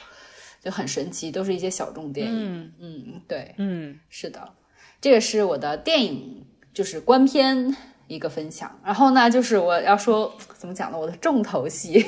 [0.64, 2.34] 就很神奇，都是一些小众电影。
[2.36, 4.48] 嗯嗯，对，嗯，是的。
[5.06, 8.76] 这个是我的电影，就是观片一个分享。
[8.84, 10.98] 然后呢，就是我要说怎么讲呢？
[10.98, 12.02] 我的重头戏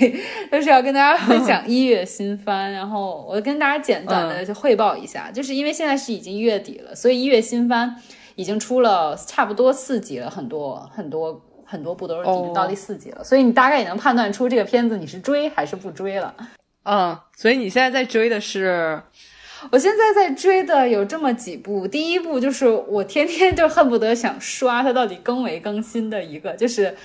[0.52, 2.72] 就是要跟大家分 享一月新番。
[2.72, 7.96] 然后我跟大家简短的就汇报一下，就是因为现在是已经一月底了，所以一月新番
[8.34, 16.34] 已经出了差不多四集了，很多很多很多部都是已经到第四集了，所以你大概也能判断出这个片子你是追还是不追了。
[16.82, 19.00] 嗯，所以你现在在追的是。
[19.72, 26.96] 我现在在追的有这么几部，第一部就是我天天就恨不得想刷它到底更没更新的一个，就是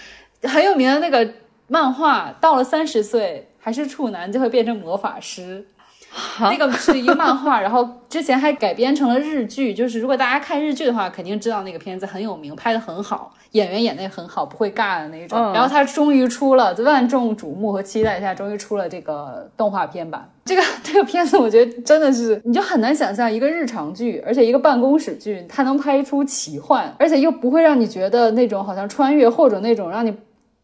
[0.42, 1.32] 很有名的那个
[1.68, 5.66] 漫画，到了三十岁还是处男就会变成魔法师。
[6.40, 9.72] 那个是一个漫画，然后之前还改编成了日剧。
[9.72, 15.40] 就是如果大家看日剧的话，肯定知道那个片子很有名，拍的很好，演员演的也很好，不会尬的那种。
[15.54, 20.28] 然后他终于出了，万众瞩目和期待下，终于出了这个动画片版。
[20.44, 30.12] 这个 这个片子，我觉得真的是，你就很难想象一个日常剧，而且一个办公室剧，它能拍出奇幻，而且又不会让你觉得那种好像穿越或者那种让你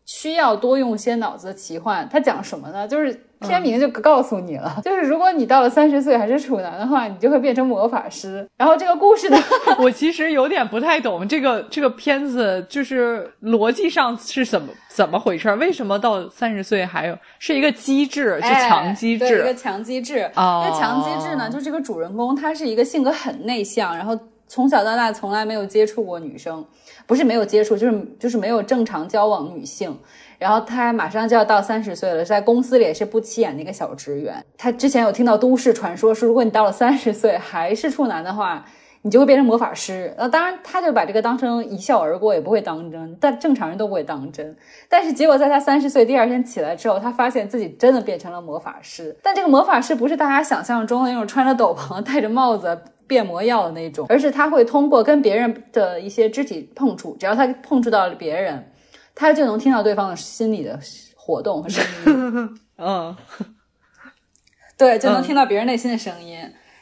[0.09, 2.09] 需要多用些脑子的奇幻。
[2.11, 2.89] 它讲什么呢？
[2.89, 3.25] 就是。
[3.41, 8.45] 片名就告诉你了， 就是如果你到了三十岁还是处男的话，你就会变成魔法师。
[8.57, 9.39] 然后这个故事呢，
[9.79, 15.55] 我其实有点不太懂这个这个片子，就是逻辑上是怎么怎么回事？
[15.55, 19.39] 为什么到三十岁还有是一个机制，是强机制？
[19.39, 20.29] 一个强机制。
[20.35, 24.19] 那强机制呢，就这个主人公他是一个性格很内向，然后
[24.49, 26.67] 从小到大从来没有接触过女生，
[27.09, 29.99] 不是没有接触，就是就是没有正常交往女性。
[30.39, 34.45] 然后他马上就要到三十岁了，在公司里也是不起眼的一个小职员。
[34.59, 38.63] 他之前有听到都市传说，说如果你到了三十岁还是处男的话，
[39.03, 40.13] 你就会变成魔法师。
[40.19, 43.17] 那当然，他就把这个当成一笑而过，也不会当真。
[43.21, 44.57] 但正常人都不会当真。
[44.89, 49.17] 但是结果在他三十岁第二天起来之后，他发现自己真的变成了魔法师。
[49.23, 58.73] 但这个魔法师不是大家想象中的那种穿着斗篷、戴着帽子变魔药的那种，而是他会通过跟别人的一些肢体碰触，只要他碰触到了别人。
[59.21, 60.79] 他就能听到对方的心理的
[61.17, 63.17] 活动和声音，嗯，
[64.77, 66.39] 对，就能听到别人内心的声音。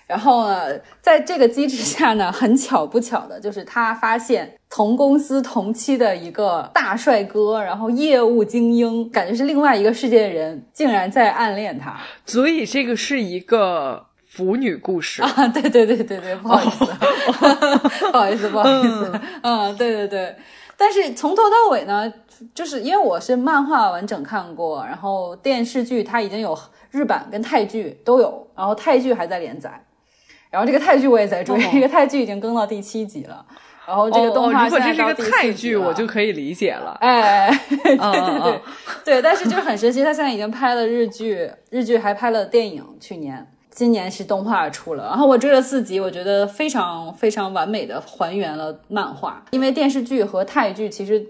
[0.06, 11.98] 然后呢，在这个机制下呢，很巧不巧的就是他发现同公司同期的一个大帅哥，然后业务精英，感觉是另外一个世界的人，竟然在暗恋他。
[12.26, 14.04] 所以这个是一个
[14.37, 15.49] 腐女故事啊！
[15.49, 16.85] 对对对对对， 不好意思，
[18.12, 20.37] 不好意思，不好意思，嗯，对对对。
[20.77, 22.12] 但是从头到尾呢？
[22.55, 26.55] 就是因为我是漫画完整看过，然后电视剧它已经有
[26.90, 29.70] 日版跟泰剧都有，然后泰剧还在连载，
[30.51, 33.42] 然后这个泰剧我也在追， 这个泰剧已经更到第七集了，
[33.87, 36.94] 然后这个动画如果这是个泰剧，我就可以理解了。
[37.01, 38.61] 哎，对对对
[39.03, 43.51] 对，但是就是很神奇，他现在已经拍了日剧，日剧还拍了电影，去年。
[43.76, 51.22] 今年是动画出了，然后我追了四集，我觉得非常非常完美的还原了漫画，因为电视剧和泰剧其实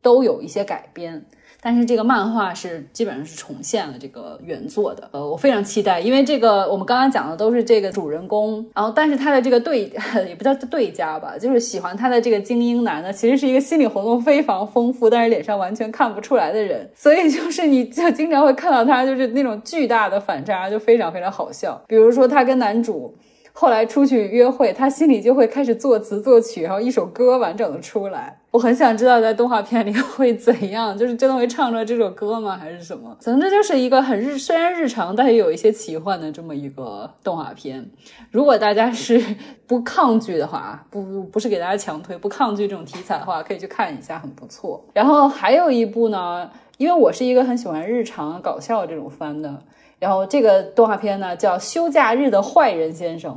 [0.00, 1.26] 都有一些改编。
[1.62, 9.92] 但是这个漫画是基本上是重现了这个原作的，呃，我非常期待，因为这个我们刚刚讲的都是这个主人公，然后但是他的这个对
[10.26, 21.80] 也不叫对家吧，就是喜欢他的这个精英男呢，其实是一个心理活动非常丰富，但是脸上完全看不出来的人，所以就是你就经常会看到他就是那种巨大的反差，就非常非常好笑。
[21.86, 23.14] 比如说他跟男主。
[23.60, 28.34] 后来出去约会，他心里就会开始作词作曲，然后一首歌完整的出来。
[28.50, 33.14] 我很想知道在动画片里会怎样，就是真的会唱着这首歌吗，还是什么？
[33.20, 37.86] 总之就是一个很日，虽然日常，但也有一些奇幻的这么一个动画片。
[38.30, 39.22] 如果大家是
[39.66, 44.82] 不抗拒的话，不不是给大家强推，不抗拒这种题材的话，可以去看一下，很不错。
[44.94, 49.62] 然后还有一部呢，因为我是一个很喜欢日常搞笑这种番的，
[49.98, 53.32] 然后这个动画片呢叫《休假日的坏人先生》。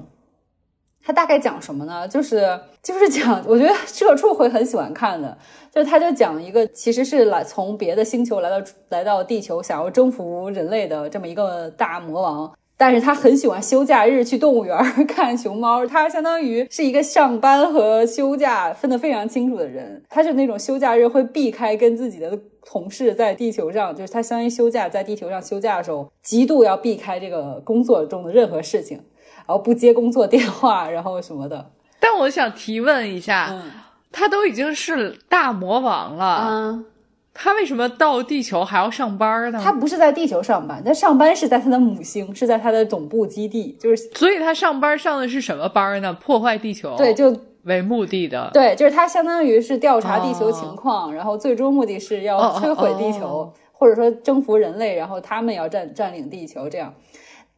[1.05, 2.07] 他大概讲什么呢？
[2.07, 5.37] 就是就是讲，我觉得社畜会很喜欢看的。
[5.69, 12.53] 就他就讲一个，其实是来从别的星球来到来到地球，想要征服人类的这么一个大魔王。
[12.75, 14.77] 但是他很喜欢休假日去动物园
[15.07, 15.85] 看熊猫。
[15.85, 20.01] 他相当于是一个上班和休假分得非常清楚的人。
[20.09, 28.99] 他是那种休假日会避开跟自己的同事在地球上，就是他相当于休假在地球上休假的时候，极度要避开这个工作中的任何事情。
[29.45, 31.71] 然后不接工作电话，然后什么的。
[31.99, 33.63] 但我想提问一下，嗯
[34.11, 36.85] 他都已经是大魔王了，嗯，
[37.33, 39.59] 他为什么到地球还要上班呢？
[39.63, 46.13] 他不是在地球上班，他上班是在他的母星，是在他的总部基地，就是所以他上班上的是什么班呢？
[46.13, 48.51] 破坏地球，对，就为目的的。
[48.53, 56.93] 对，就是他相当于是调查地球情况，然后最终目的是要摧毁地球，哦或者说征服人类，然后他们要占占领地球这样。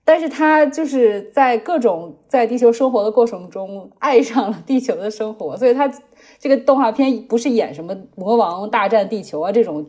[0.08, 5.92] 但是他就是在各种在地球生活的过程中爱上了地球的生活，所以他
[6.38, 9.84] 这个动画片不是演什么魔王大战地球啊这种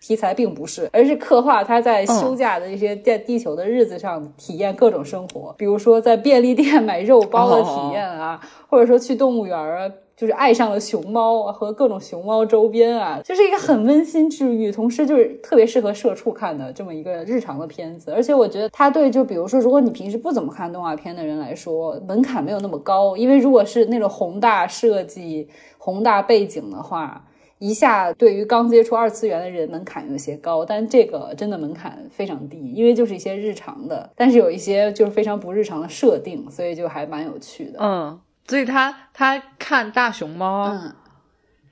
[0.00, 9.88] 题材，并不是，而是刻画他在休假的一些在地球的日子上体验各种生活，比如说在便利店买肉包的体验啊，或者说去动物园啊。
[10.22, 18.12] 就是爱上了熊猫和各种熊猫周边啊，就是一个很温馨治愈，同时就是特别适合社畜看的这么一个日常的片子。
[18.12, 27.24] 而且我觉得它对就比如说，如果你平时不怎么看动画片的人来说，门槛没有那么高，因为如果是那种宏大设计、宏大背景的话，
[27.58, 30.64] 一下对于刚接触二次元的人门槛有些高。
[30.64, 37.80] 但这个真的门槛非常低，因为就是一些日常的，但是有一些就是非常不日常的设定，所以就还蛮有趣的。
[37.80, 38.20] 嗯，
[38.52, 40.92] 所以他他看大熊猫，嗯。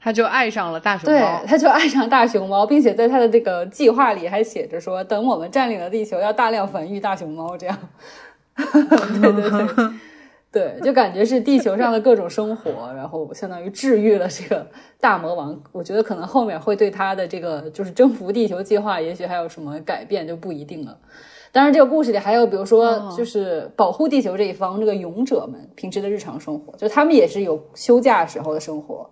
[0.00, 1.42] 他就爱上了大熊对猫，。
[1.46, 7.54] 他就爱上大熊猫，并且在他的这个计划里还写着说，等我们占领了地球，要大量繁育大熊猫。
[7.54, 7.78] 这样，
[8.56, 8.64] 对
[9.30, 9.90] 对对，
[10.78, 14.66] 对，就感觉是地球上的各种生活，然后相当于治愈了这个
[14.98, 15.60] 大魔王。
[15.72, 20.96] 我觉得可能后面会对他的这个就是征服地球计划，也许还有什么改变就不一定了。
[21.52, 29.08] 当然，这个故事里还有，比如说，就是保护地球这一方这个勇者们平时的日常生活，就他们也是有休假时候的生活。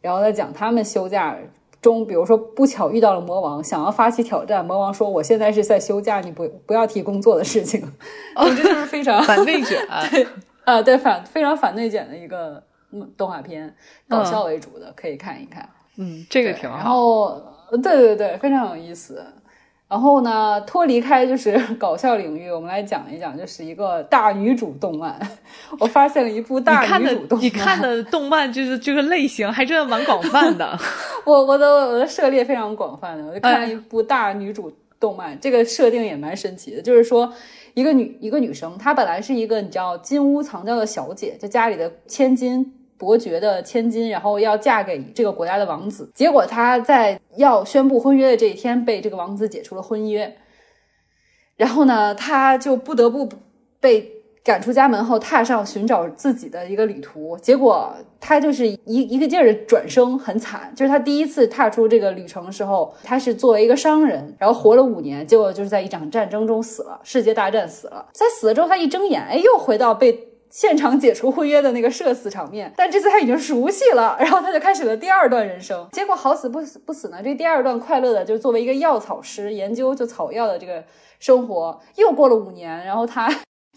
[0.00, 1.36] 然后再讲他们休假
[1.80, 7.80] 中，比如说不巧遇到了魔王，想要发起挑战，魔王说：“我现在是在休假，你不不要提工作的事情。”
[8.36, 9.78] 总之就是非常 反内卷。
[10.64, 12.62] 啊，对反非常反内卷的一个
[12.92, 13.74] 嗯动画片，
[14.08, 15.68] 搞笑为主的，可以看一看。
[15.96, 16.76] 嗯，这个挺好。
[16.76, 17.40] 然后，
[17.82, 19.24] 对对对，非常有意思。
[19.88, 25.18] 然后呢，脱离开就是 搞笑领域，我们来讲一讲，就是一个大女主动漫。
[25.80, 30.78] 我发现了一部大女主动漫，你看的动漫就是这个类型，还真的蛮广泛的。
[31.24, 34.70] 我我的我的涉猎非常广泛的，我就看了哎一部大女主
[35.00, 37.32] 动漫，这个设定也蛮神奇的，就是说
[37.72, 42.74] 一个女一个女生，她本来是一个你知道金屋藏娇的小姐，就家里的千金。
[42.98, 50.36] 伯爵的千金，然后要嫁给这个国家的王子，结果她在要宣布婚约的这一天被这个王子解除了婚约，
[51.56, 53.28] 然后呢，她就不得不
[53.80, 57.36] 被赶出家门后，踏上寻找自己的一个旅途。
[57.38, 60.72] 结果他就是一一个劲儿的转生，很惨。
[60.74, 68.06] 就是他第一次踏出这个旅程的时候，他是作为一个商人，然后活了五年，结果就是在一场战争中死了，世界大战死了。
[68.12, 70.27] 在死了之后，他一睁眼，哎，又回到被。
[70.50, 75.86] 现场解除婚约的那个社死场面，但这次他已经熟悉了，然后他就开始了第二段人生。
[75.92, 80.84] 结果好死不死不死呢，这第二段快乐的，就是作为一个药草师研究就草药的这个
[81.18, 83.28] 生活，又过了五年，然后他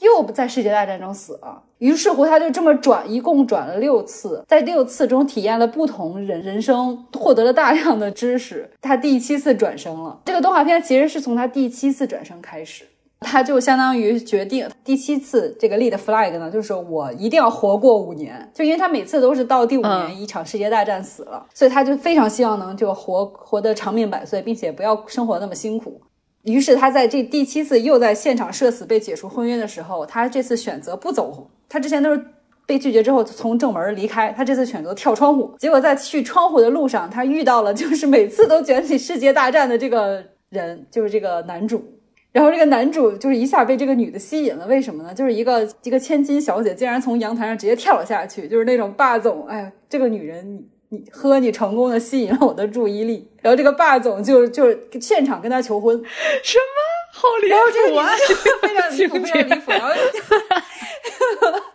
[0.01, 1.63] 又在世界大战中死了。
[1.79, 8.69] 于是乎，他就这么转，一共转了六次，在六次中体验了不同人人生，获得了大量的知识。
[8.79, 10.21] 他第七次转生了。
[10.25, 12.85] 这个动画片其实是从他第七次转生开始。
[13.21, 26.01] 他就相当于决定第七次这个立的 flag 呢，就是我一定要活过五年，就因为他每次都是到第五年一场世界大战死了，所以他就非常希望能就活活得长命百岁，并且不要生活那么辛苦。
[26.43, 32.25] 于是他在这第七次又在现场社死被解除婚约的时候，他这次选择不走，他之前都是
[32.65, 41.81] 被拒绝之后从正门离开，他这次选择跳窗户，结果在去窗户的路上，他遇到了就是每次都卷起世界大战的这个人，就是这个男主。
[42.31, 45.13] 然后这个男主就是一下被这个女的吸引了，为什么呢？
[45.13, 55.95] 就是一个一个千金小姐竟然从阳台上直接跳了下去，就是那种霸总，哎呀，这个女人你你呵，你成功的吸引了我的注意力，然后这个霸总就就现场跟她求婚，
[56.43, 56.63] 什么？
[57.13, 58.07] 好离然后这个谱啊！
[58.61, 59.89] 非常离谱， 情非常节离谱，然后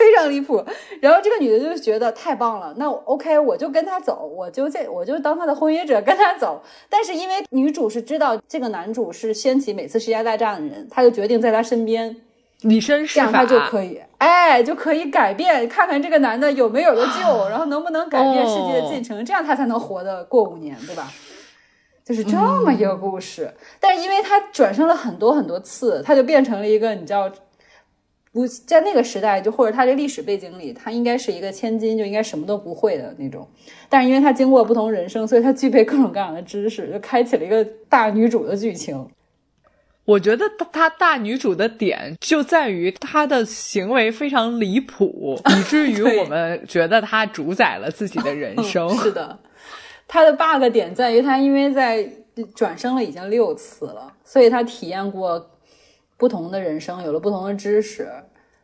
[0.00, 0.64] 非常离谱。
[1.02, 6.62] 然后这个女的就觉得太棒了，那 OK，我就跟他走，我就这我就当他的婚约者跟他走。
[6.88, 12.16] 但是因为女主是知道这个男主是掀起每次世界大战的人，她就决定在他身边，
[12.62, 21.12] 以身试法，这样他就可以，哎，就可以改变，看看这个男的有没有得救，然后能不能改变世界的进程，这样他才能活得过五年，对吧？
[22.02, 27.30] 就是这么一个故事，但是因为他转生了很多很多次，他就变成了一个你知道，
[28.32, 33.48] 不在那个时代，就或者他这历史背景里，他应该是一个千金，就应该什么都不会的那种。
[33.88, 39.08] 但是因为他经过不同人生，所以他具备各种各样的知识，就开启了一个大女主的剧情。
[40.06, 48.88] 我觉得她大女主的点就在于她的行为非常离谱，以至于我们觉得她主宰了自己的人生。
[48.96, 49.38] 是的，
[50.08, 52.04] 他的 bug 点在于他因为在
[52.56, 55.38] 转生了已经六次了，所以他体验过
[56.20, 58.06] 不同的人生，有了不同的知识，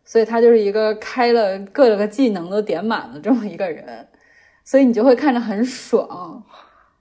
[0.04, 4.06] 所以他就是一个开了各个技能都点满了这么一个人，
[4.62, 6.44] 所以你就会看着很爽。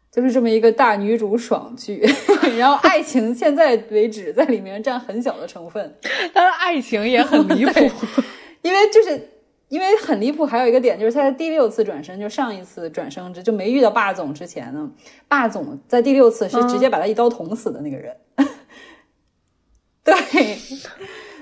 [0.10, 2.02] 就是这么一个大女主爽剧，
[2.58, 5.94] 然后爱情现在为止在里面占很小的成分，
[6.34, 7.92] 但是爱情也很离谱。
[8.64, 9.30] 因为就是
[9.68, 14.90] 因为很离谱，还有一个点就是他在第六次转身，就上一次转生之就没遇到霸总之前呢，
[15.28, 18.16] 霸总在第六次是直接把他一刀捅死的那个人。
[20.06, 20.58] 对，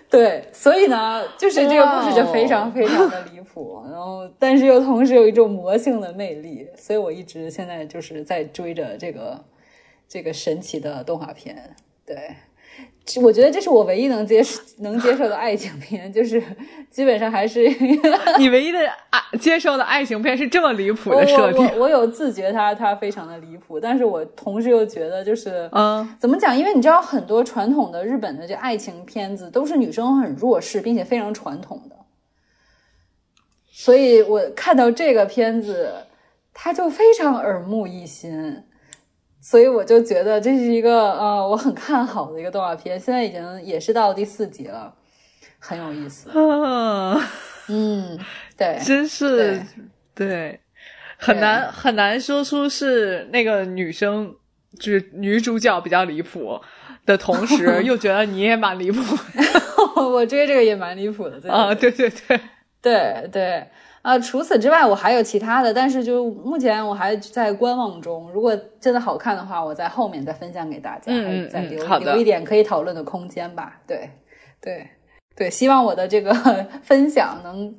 [0.10, 9.44] 对，所以呢，就是这个故事就非常非常的离谱，然后但是又同时有一种魔性的魅力，所以我一直现在就是在追着这个
[10.08, 12.36] 这个神奇的动画片，对。
[13.22, 16.42] 我觉得这是我唯一能接受 能接受的爱情片，就是
[16.90, 17.68] 基本上还是
[18.40, 18.80] 你唯一的
[19.10, 26.58] 爱接受的爱情片是这么离谱的设定我我我有自觉它它非常的离谱，但是我同时又觉得就是嗯，怎么讲？
[26.58, 31.96] 因为你知道很多传统的日本的这爱情片子都是女生很弱势，并且非常传统的，
[33.70, 35.92] 所以我看到这个片子，
[36.54, 38.64] 它就非常耳目一新。
[39.44, 44.94] 所以我就觉得这是一个呃我很看好的一个动画片，现在已经也是到第四集了，
[45.60, 46.30] 很有意思。
[46.30, 47.20] 啊，
[47.68, 48.18] 嗯，
[48.58, 49.64] 对，真是对。
[50.16, 50.60] 对，
[51.18, 54.34] 很难很难说出是那个女生
[54.80, 56.62] 就是女主角比较离谱
[57.06, 59.02] 的同时， 又觉得你也蛮离谱
[60.00, 61.74] 我追这个也蛮离谱的，对啊！
[61.74, 62.40] 对对对，
[62.82, 63.68] 对对
[64.04, 64.20] 啊！
[64.20, 68.30] 除此之外，我还有其他的，但是就目前我还在观望中。
[68.32, 71.12] 如果真的好看的话，我在后面再分享给大家，
[71.50, 73.80] 再留、留一点可以讨论的空间吧。
[73.88, 74.10] 对
[74.62, 74.88] 对
[75.36, 76.34] 对，希望我的这个
[76.84, 77.74] 分享能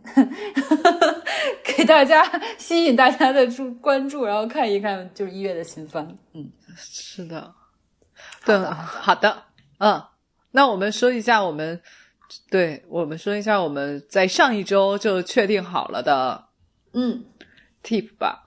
[1.63, 2.25] 给大家
[2.57, 6.09] 吸引大家的注关注，然后看一看就是一月的新番。
[6.33, 7.53] 嗯，是的，
[8.47, 9.43] 对，好的，
[9.79, 10.03] 嗯，
[10.53, 11.83] 那我们说一下我们，
[12.51, 16.45] 对我们说一下我们在上一周就确定好了的
[16.93, 17.25] 嗯
[17.83, 18.41] tip 吧。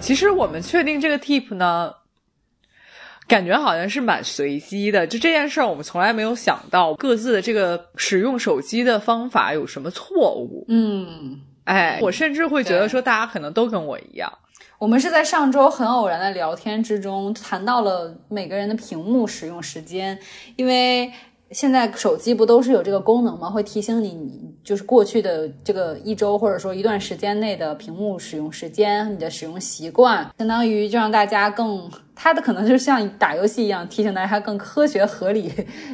[0.00, 1.92] 其实我们确定这个 tip 呢，
[3.26, 5.04] 感觉好像是蛮随机的。
[5.04, 10.64] 就这件事儿，我们从来没有想到各自的这个使用手机的方法有什么错误。
[10.68, 14.32] 嗯，哎，我甚至会觉得说，大家可能都跟我一样。
[14.78, 20.18] 我们是在上周很偶然的聊天之中谈到了每个人的屏幕使用时间，
[20.56, 21.10] 因为
[21.50, 23.48] 现在手机不都是有这个功能吗？
[23.48, 35.50] 会提醒你，就是过去的这个一周或者说一段时间内的屏幕使用时间、你的使用习惯，相当于就让大家更，它的可能就像打游戏一样，提醒大家更科学合理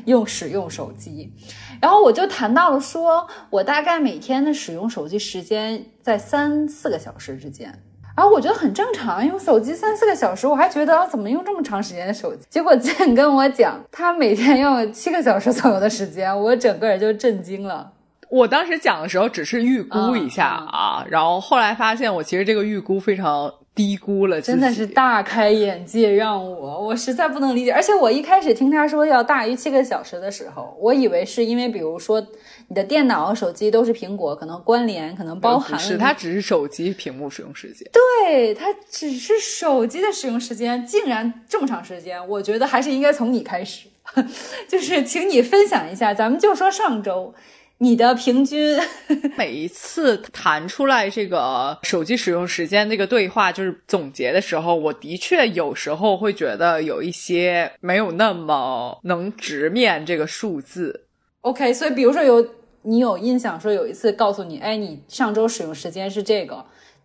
[0.07, 1.33] 用使用手机。
[1.81, 7.81] 然后我就谈到了说，我大概每天的使用手机时间在三四个小时之间。
[8.17, 12.45] 然后我觉得很正常，用手机三四个小时，我还觉得、啊、怎么用这么长时间的手机？
[12.51, 17.91] 结果健跟我讲，他每天用七个小时左右的时间，我整个人就震惊了。
[18.29, 27.73] 我当时讲的时候只是预估一下嗯啊，然后后来发现我其实这个预估非常低估了，真的是大开眼界，让我我实在不能理解。
[27.73, 32.27] 而且我一开始听他说要大于七个小时的时候，我以为是因为比如说
[32.73, 37.87] 你的电脑、手机都是苹果，可能关联，可能包含它只是手机屏幕使用时间。
[37.93, 43.89] 对，它只是手机的使用时间竟然这么长时间，我觉得还是应该从你开始，
[44.67, 46.15] 就是请你分享一下。
[46.15, 47.35] 咱们就说上周，
[47.77, 48.81] 你的平均。
[49.37, 61.09] 每一次弹出来这个手机使用时间这个对话，就是总结的时候，我的确有时候会觉得有一些没有那么能直面这个数字。
[61.43, 62.41] OK，所以比如说有
[62.83, 66.65] 你有印象说有一次告诉你，哎，你上周使用时间是这个，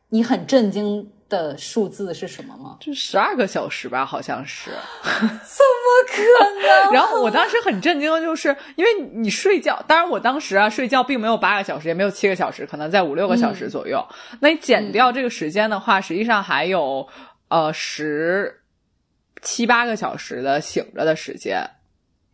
[0.10, 2.78] 你很震惊的数字是什么吗？
[2.80, 4.72] 就十二个小时吧，好像是。
[5.04, 5.38] 怎么
[6.08, 6.22] 可
[6.68, 6.92] 能？
[6.94, 14.04] 然后我当时很震惊的就是，因为你睡觉，当然我当时啊睡觉并没有八个小时，也没有七个小时，可能在五六个小时左右。
[14.40, 17.08] 那你减掉这个时间的话，实际上还有
[17.50, 18.62] 呃十
[19.42, 21.70] 七八个小时的醒着的时间。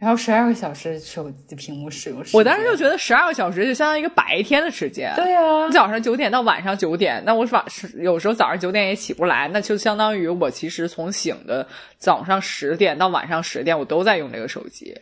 [0.04, 5.14] 然后十二个小时手机屏幕使用时间，我当时就觉得十二个小时就相当于一个白天的时间。
[5.16, 11.66] 对啊，早上九点到晚上九点，那我晚是有时候早上九点也起不来，那就相当于我其实从醒的
[11.98, 14.94] 早上十点到晚上十点，我都在用这个手机。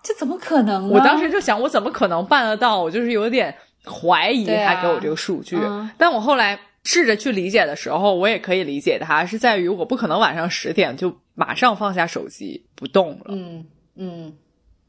[0.00, 0.94] 这怎么可能呢？
[0.94, 2.80] 我当时就想，我怎么可能办得到？
[2.80, 3.52] 我就是有点
[3.84, 5.56] 怀疑他给我这个数据。
[5.60, 13.24] 嗯但我后来试着去理解的时候，我也可以理解它，是在于我不可能晚上十点就马上放下手机不动了。
[13.30, 13.66] 嗯
[13.96, 14.32] 嗯，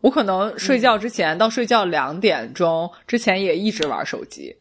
[0.02, 4.56] 我可能睡觉之前、到睡觉两点钟之前也一直玩手机，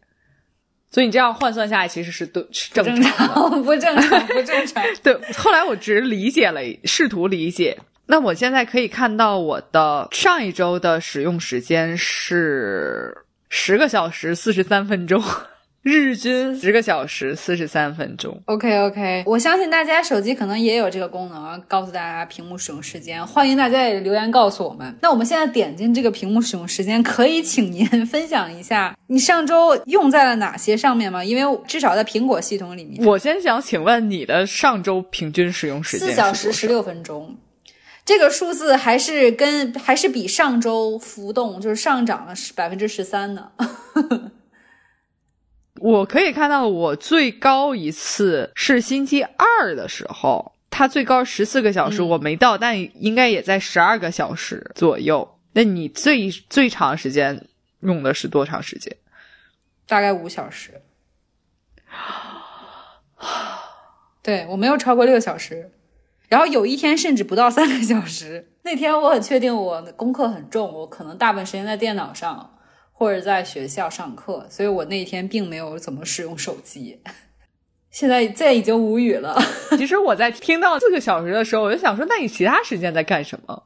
[0.91, 3.03] 所以你这样换算下来其实是对是正。
[3.03, 4.83] 常不正常不正常。
[5.03, 7.77] 对，后来我只是理解了，试图理解。
[8.07, 13.13] 那我现在可以看到我的上一周的使用时间是
[13.49, 15.21] 十个小时四十三分钟，
[15.87, 18.43] 日均十个小时四十三分钟。
[18.47, 23.25] OK OK，我相信大家手机可能也有这个功能啊，告诉大家屏幕使用时间。
[23.25, 24.93] 欢迎大家也留言告诉我们。
[25.01, 31.23] 那我们现在点进这个屏幕使用时间，可以请您分享一下你上周用在了哪些上面吗？
[31.23, 37.37] 因为至少在苹果系统里面，我先想请问你的上周平均使用时间四小时十六分钟。
[38.05, 43.53] 这个数字还是跟还是比上周浮动，就是上涨了百分之十三呢。
[45.79, 55.39] 我可以看到，我最高一次是星期二的时候，它最高十四个小时，嗯我没到，但应该也在十二个小时左右。
[55.53, 57.47] 那你最最长时间
[57.81, 58.95] 用的是多长时间？
[59.87, 60.83] 大概五小时。
[64.23, 65.71] 对我没有超过六个小时，
[66.29, 68.51] 然后有一天甚至不到三个小时。
[68.63, 72.56] 那天我很确定我的功课很重，我可能大部分时间在电脑上
[72.99, 76.99] 或者在学校上课，所以我那天并没有怎么使用手机。
[77.93, 79.39] 现在这已经无语了。
[79.77, 83.63] 其实我在听到四个小时的时候，我就想说，那你其他时间在干什么？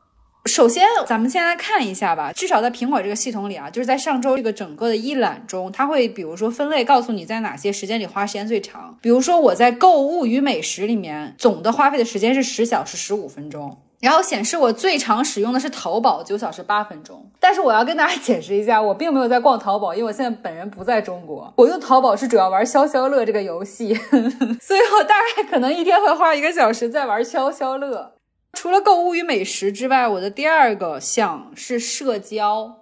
[0.46, 2.32] 首先，咱们先来看一下吧。
[2.32, 8.98] 至少在苹果这个系统里啊，就是在上周这个整个的一览中，它会比如说分类告诉你在哪些时间里花时间最长。
[9.02, 13.76] 比如说我在购物与美食里面总的花费的时间是十小时十五分钟。
[14.00, 17.30] 然后显示我最常使用的是淘宝，九小时八分钟。
[17.38, 21.52] 但是我要跟大家解释一下，我并没有在逛淘宝，因为我现在本人不在中国。
[21.56, 23.94] 我用淘宝是主要玩消消乐这个游戏，
[24.60, 28.14] 所以我大概可能一天会花一个小时在玩消消乐。
[28.54, 32.80] 除了购物与美食之外，我的第二个项是社交，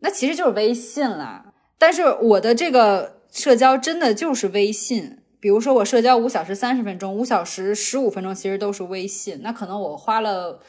[0.00, 1.52] 那其实就是微信啦。
[1.78, 5.18] 但是我的这个社交真的就是微信。
[5.40, 9.40] 比如说我社交五小时三十分钟，五小时十五分钟其实都是微信。
[9.42, 10.60] 那可能我花了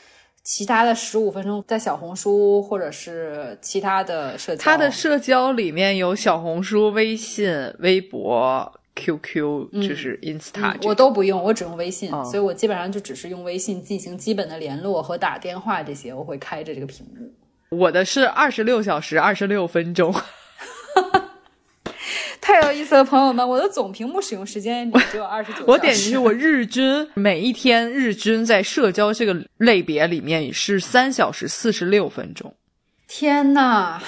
[0.44, 4.64] 其他的十五分钟在小红书或者是其他的社交。
[4.64, 7.48] 他的社交里面有小红书、微信、
[7.80, 17.78] 微博、QQ，、就是 Insta，、嗯我都不用，我只用微信，哦所以我基本上就只是用微信进行基本的联络和打电话这些，我会开着这个屏幕。
[17.78, 20.14] 我的是二十六小时二十六分钟。
[22.42, 23.48] 太有意思了，朋友们！
[23.48, 25.64] 我的总屏幕使用时间也只有二十九。
[25.68, 32.52] 我点进去，我日均每一天日均在社交这个类别里面是三小时四十六分钟。
[33.08, 34.02] 天呐，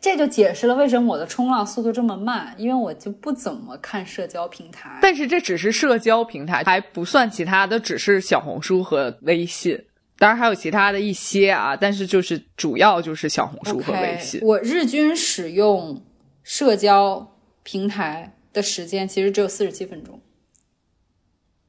[0.00, 4.98] 这就解释了为什么我的冲浪速度这么慢，因为我就不怎么看社交平台。
[5.00, 9.82] 但是这只是社交平台，还不算其他的，只是小红书和微信。
[10.18, 14.40] 当然还有其他的一些啊，但是就是主要就是小红书和微信。
[14.40, 16.04] Okay, 我日均使用
[16.42, 17.26] 社交
[17.70, 20.18] 平台的时间其实只有四十七分钟。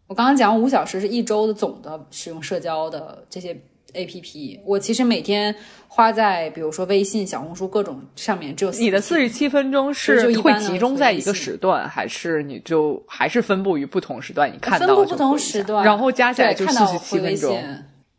[0.08, 3.50] 我刚刚讲五小时是一周的总的使用社交的这些
[3.91, 5.54] A P P，我其实每天
[5.89, 14.50] 花在比如说微信、小红书各种上面只有你的四十七分钟是会集中在一个时段，还是你就还是分布于不同时段？
[14.50, 17.62] 你看到分布不同时段，然后加起来就对四十七分钟。。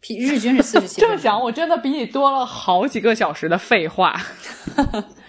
[0.00, 1.00] 平日均是四十七。
[1.00, 4.20] 这么想，我真的比你多了好几个小时的废话。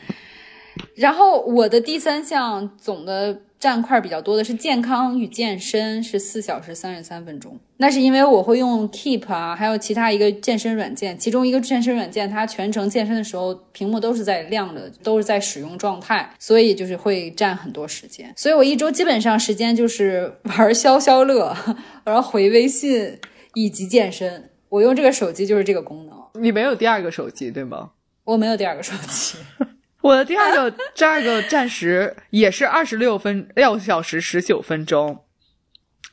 [1.01, 7.57] 然后我的第三项总的占块比较多的是健康与健身，是四小时三十三分钟。
[7.77, 18.31] 那是因为我会用 Keep 啊，还有其他一个健身软件，其中一个健身软件它全程健身的时候屏幕都是在亮的，都是在使用状态，所以就是会占很多时间。
[18.37, 21.57] 所以我一周基本上时间就是玩消消乐，
[22.03, 23.17] 然后回微信
[23.55, 24.51] 以及健身。
[24.69, 26.15] 我用这个手机就是这个功能。
[26.41, 27.89] 你没有第二个手机对吗？
[28.23, 29.37] 我没有第二个手机。
[30.01, 35.25] 我的第二个 第二个暂时也是二十六分六小时十九分钟，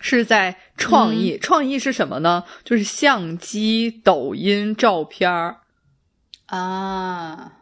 [0.00, 1.38] 是在创意。
[1.38, 2.44] 创意是什么呢？
[2.64, 5.58] 就是相机、抖音、照片儿
[6.46, 7.52] 啊。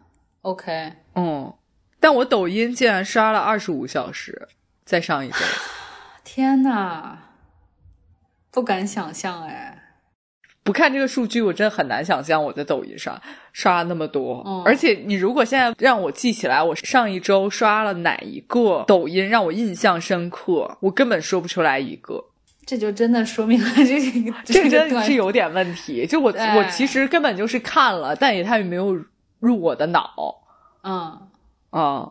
[0.43, 1.55] OK，嗯，
[1.99, 4.49] 但我抖音竟然刷了二十五小时，
[4.85, 5.37] 再上一周。
[6.23, 7.19] 天呐，
[8.51, 9.76] 不敢想象哎。
[10.67, 13.17] 不看这个数据，我真的很难想象我在抖音上
[13.53, 14.43] 刷那么多。
[14.45, 22.21] 嗯，而且你如果现在让我记起来，我上一周刷了哪一个抖音让我印象深刻，我根本说不出来一个。
[22.67, 26.05] 这就真的说明了这个这个真的是有点问题。
[26.05, 29.01] 就我我其实根本就是看了，但也它也没有
[29.39, 30.13] 入我的脑。
[30.83, 31.17] 嗯
[31.71, 32.11] 啊，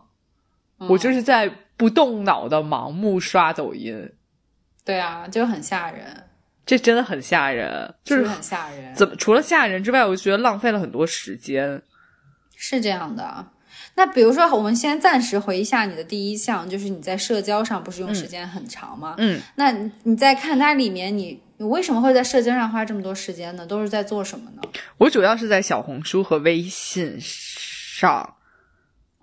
[0.78, 1.46] 我就是在
[1.76, 4.10] 不动脑的盲目刷抖音。
[4.82, 6.22] 对啊，就很吓人。
[6.66, 8.92] 这真的很吓人，就是很吓人。
[8.94, 11.80] 怎么除了吓人之外，我就觉得浪费了很多时间。
[12.56, 13.46] 是这样的。
[13.94, 19.14] 那比如说，我们先暂时回忆一下你的第一项，就是你在社交上不是用时间很长吗？
[19.18, 19.40] 嗯。
[19.54, 23.64] 那你在看它里面，你你为什么会在社交上花这么多时间呢？
[23.64, 24.62] 都是在做什么呢？
[24.98, 28.35] 我主要是在小红书和微信上。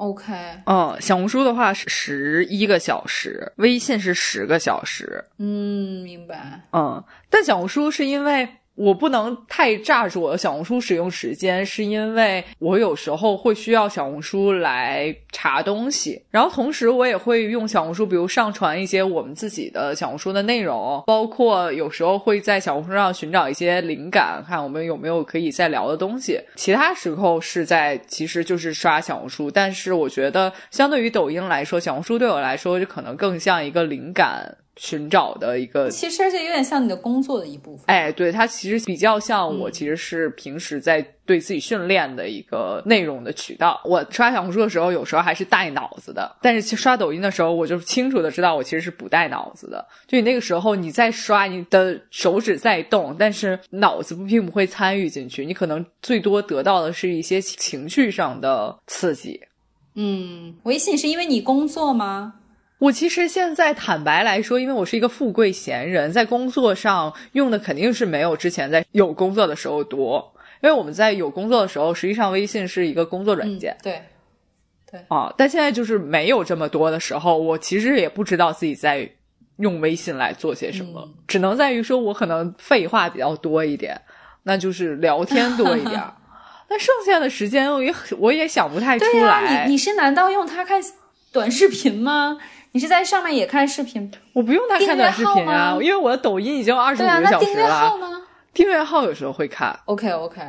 [0.03, 0.33] OK，
[0.65, 5.23] 嗯，小红书的话是十一个小时，微信是十个小时。
[5.37, 6.61] 嗯，明白。
[6.73, 8.47] 嗯，但小红书是因为。
[8.75, 26.39] 我不能太榨住我的小红书使用时间，是因为我有时候会需要小红书来查东西，然后同时我也会用小红书，比如上传一些我们自己的小红书的内容，包括有时候会在小红书上寻找一些灵感，看我们有没有可以再聊的东西。
[26.55, 34.57] 其他时候是在其实就是刷小红书，但是我觉得相对于抖音来说，小红书对我来说就可能更像一个灵感。
[34.77, 37.85] 寻找的一个，其实而且有点像你的工作的一部分。
[37.87, 43.79] 哎，对，它其实比较像我，其实是平时在对自己训练的一个内容的渠道。
[43.85, 49.85] 我刷小红书的时候，有时候还是带脑子的，但是刷抖音的时候，我就清楚的知道我其实是不带脑子的。
[50.07, 59.39] 就你那个时候你在刷，你的手指在动，但是脑子并不会参与进去，你可能最多得到的是一些情绪上的刺激。
[59.95, 62.33] 嗯，微信是因为你工作吗？
[62.83, 70.33] 我其实现在坦白来说，因为我是一个富贵闲人，在工作上用的肯定是没有之前在有工作的时候多。
[70.61, 74.01] 因为我们在有工作的时候，实际上微信是一个工作软件，对，
[74.91, 75.33] 对啊。
[75.37, 79.09] 但现在就是没有这么多的时候，我其实也不知道自己在
[79.57, 83.97] 用微信来做些什么，只能在于说我可能废话比较多一点，
[84.43, 86.03] 那就是聊天多一点。
[86.69, 89.65] 那剩下的时间，我也我也想不太出来。
[89.67, 90.81] 你你是难道用它看
[91.31, 92.37] 短视频吗？
[92.73, 94.11] 你是在上面也看视频？
[94.33, 97.53] 我不用他看短视频啊，因为我的抖音已经二十五个小时了。
[97.53, 98.21] 订阅号呢？
[98.53, 99.79] 订阅号有时候会看。
[99.85, 100.41] OK OK，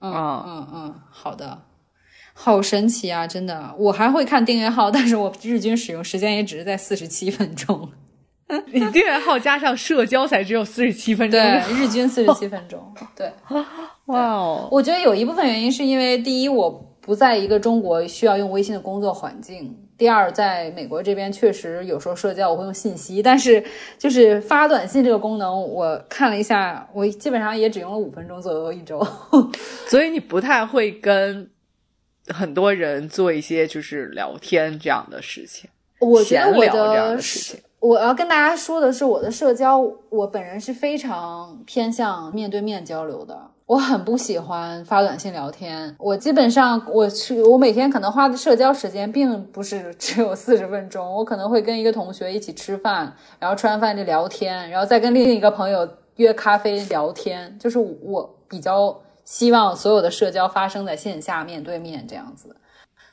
[0.00, 1.58] 嗯嗯嗯，好的，
[2.32, 3.26] 好神奇啊！
[3.26, 7.90] 真的，我还会看订阅号，但是我日均使用时间也只是在四十七分钟。
[8.72, 12.82] 你订阅号加上社交才只有四十七分钟，对，日均四十七分钟。
[13.14, 13.30] 对，
[14.06, 14.68] 哇哦！
[14.72, 16.70] 我觉得有一部分原因是因为第一，我
[17.02, 19.78] 不在一个中国需要用微信的工作环境。
[19.98, 23.62] 第二，在美国这边确实有时候社交我会用信息，但是
[23.98, 29.04] 就是发短信这个功能，我看了一下，我基本上也只用了五分钟左右一周。
[29.88, 31.50] 所以你不太会跟
[32.28, 35.68] 很多人做一些就是聊天这样的事情，
[35.98, 37.18] 我觉得我的
[37.80, 39.78] 我要跟大家说的是，我的社交，
[40.10, 43.50] 我本人是非常偏向面对面交流的。
[43.68, 45.94] 我很不喜欢发短信聊天。
[45.98, 51.06] 我基本上，我去，我每天可能花的社交时间并不是只有四十分钟。
[51.06, 57.54] 我可能会跟一个同学一起吃饭，然后吃完饭就聊天，然后再跟另一个朋友约咖啡聊天。
[57.60, 62.56] 就是我比较希望所有的社交发生在线下面对面这样子，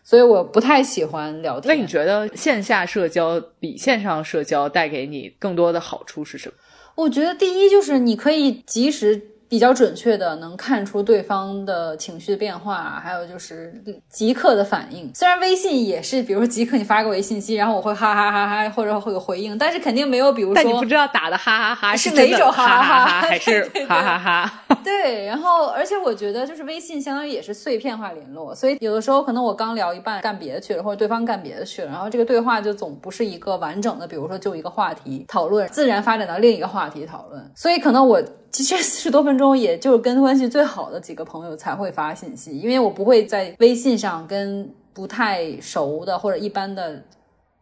[0.05, 1.75] 所以我不太喜欢聊天。
[1.75, 6.55] 那你觉得线下社交比线上社交带给你更多的好处是什么？
[6.95, 9.21] 我觉得第一就是你可以及时。
[9.47, 13.73] 比较准确的能看出对方的情绪的变化，还有就是
[14.09, 15.11] 即刻的反应。
[15.13, 24.61] 虽然微信也是，比如说即刻你发给我一信息，然后我会哈哈哈哈或者会有回应，但是肯定没有，比如说，但你不知道打的哈哈哈是哪种哈哈哈，还是 哈哈哈。
[24.83, 37.51] 对，然后而且我觉得就是微信相当于也是碎片化联络，所以有的时候可能我刚聊一半干别的去了，或者对方干别的去了，然后这个对话就总不是一个完整的，比如说就一个话题讨论，自然发展到另一个话题讨论。
[37.55, 38.21] 所以可能我
[38.63, 47.03] 其实四十多分钟，也就是跟关系最好的几个朋友才会发信息，因为我不会在微信上跟不太熟的或者一般的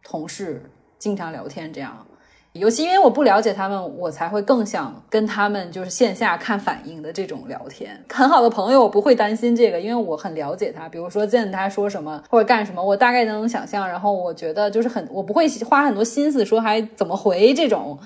[0.04, 0.62] 同事
[0.98, 2.06] 经常聊天这样。
[2.52, 8.00] 尤其因为我不了解他们，我才会更想跟他们就是线下看反应的这种聊天。
[8.08, 10.88] 很好的朋友，我不会担心这个，因为我很了解他。
[10.88, 13.88] 比如说见他说什么或者干什么，我大概能想象。
[13.88, 17.98] 然后我觉得就是很，我不会花很多心思说还怎么回这种。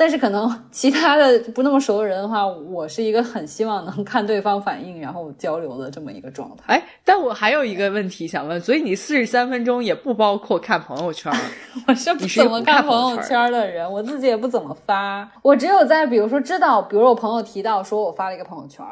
[0.00, 6.74] 但是可能其他的不那么熟的人的话，我是一个很希望能看对方反应，然后交流的这么一个状态。
[6.74, 11.30] 哎，但我还有一个问题想问，所以你四十三分钟也不包括看朋友圈？
[11.86, 15.30] 我是不怎么看朋友圈的人，我自己也不怎么发。
[15.42, 18.82] 我只有在比如说知道，比如我朋友提到说我发了一个朋友圈，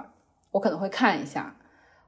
[0.51, 1.57] 我可能会看一下，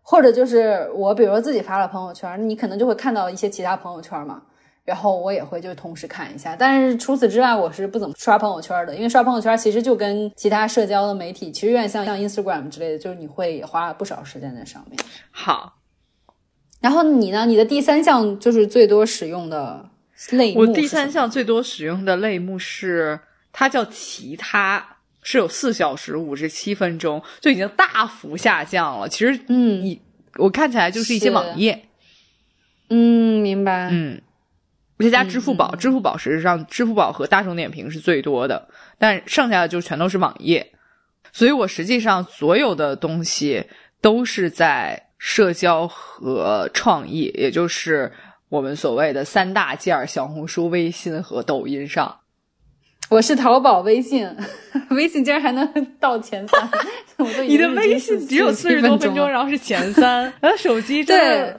[0.02, 4.42] 或者就是我比如说自己发了朋友圈，你可能就会看到一些其他朋友圈嘛。
[4.90, 14.98] 然后我也会就同时看一下，但是除此之外，我是不怎么刷朋友圈的，因为刷朋友圈其实就跟其他社交的媒体其实有点像，像 Instagram 之类的，就是你会花不少时间在上面。
[15.30, 15.74] 好，
[16.80, 17.46] 然后你呢？
[17.46, 19.88] 你的第三项就是最多使用的
[20.32, 20.62] 类目。
[20.62, 23.20] 我第三项最多使用的类目是
[23.52, 24.84] 它叫其他，
[25.22, 29.08] 是有四小时五十七分钟，就已经大幅下降了。
[29.08, 30.02] 其实，嗯，你
[30.36, 31.84] 我看起来就是一些网页。
[32.88, 33.88] 嗯，明白。
[33.92, 34.20] 嗯。
[35.04, 40.72] 再加支付宝，支付宝实际上支付宝和大众点评是最多的，但剩下的就全都是网页。
[41.32, 43.64] 所以我实际上所有的东西
[44.00, 48.12] 都是在社交和创意，也就是
[48.48, 52.16] 我们所谓的三大件儿：小红书、微信和抖音上。
[53.08, 54.28] 我是淘宝、微信，
[54.90, 56.70] 微信竟然还能到前三。
[57.46, 60.32] 你的微信只有四十多分钟，然后是前三。
[60.40, 61.54] 然后，手机对。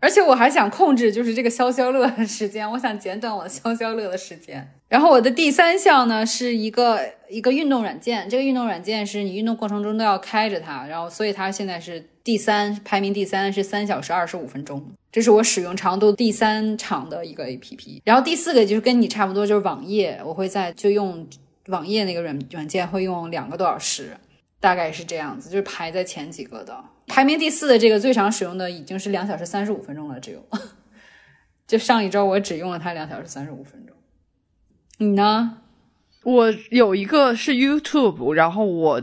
[0.00, 4.66] 而且我还想控制，就是这个消消乐的时间，我想减短我的消消乐的时间。
[4.88, 18.02] 然后我的第三项呢，是一个一个运动软件，这个运动软件是你运动过程中都要开着它，然后所以它现在是第三，排名第三是三小时二十五分钟，这是我使用长度第三长的一个 A P P。
[18.04, 21.24] 然后第四个就是跟你差不多，就是网页，我会在就用
[21.66, 24.16] 网页那个软软件会用两个多小时，
[24.58, 26.76] 大概是这样子，就是排在前几个的。
[27.10, 30.46] 排名第四的这个最长使用的已经是两小时三十五分钟了，只有，
[31.66, 33.96] 就上一周我只用了它两小时三十五分钟。
[34.98, 35.58] 你呢？
[36.22, 39.02] 我有一个是 YouTube，然后我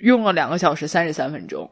[0.00, 1.70] 用了两个小时三十三分钟。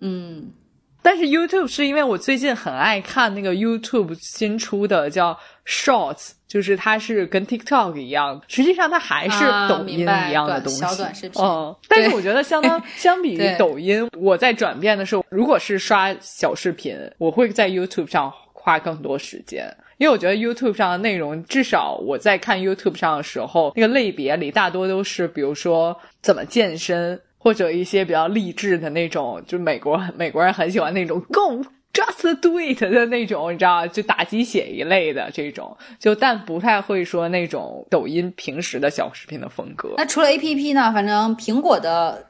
[0.00, 0.52] 嗯，
[1.00, 6.32] 但是 YouTube 是因为我最近很爱看那个 YouTube 新出的叫 Shorts。
[6.52, 11.42] 就是它是跟 TikTok 一样，实际上它还是抖音一样的东西，小短视频。
[11.42, 31.64] 嗯，但是我觉得相当 相比于抖音，我在转变的时候，如果是刷小视频，我会在 YouTube 上花更多时间，因为我觉得 YouTube 上的内容，至少我在看 YouTube 上的时候，那个类别里大多都是，比如说怎么健身，或者一些比较励志的那种，就美国美国人很喜欢那种 Go。
[31.92, 39.92] Just do it 的那种，你知道，就打鸡血一类的这种，就但不太会说那种抖音平时的小视频的风格。
[39.98, 40.90] 那除了 A P P 呢？
[40.90, 42.28] 反正苹果的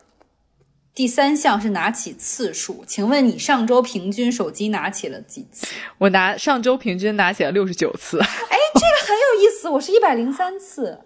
[0.93, 5.69] 第三项是拿起次数，请问你上周平均手机拿起了几次？
[5.99, 8.19] 我拿上周平均拿起了六十九次。
[8.19, 8.27] 哎，
[8.75, 10.99] 这个很有意思，我是一百零三次。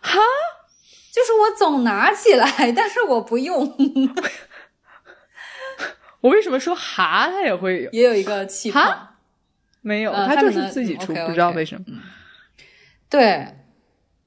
[0.00, 0.18] 哈，
[1.12, 3.76] 就是我总拿起来，但是我不用。
[6.24, 7.28] 我为什么说哈？
[7.30, 8.80] 它也会有也有一个气泡，
[9.82, 11.84] 没有，它就是自己出，不知道为什么。
[13.10, 13.46] 对，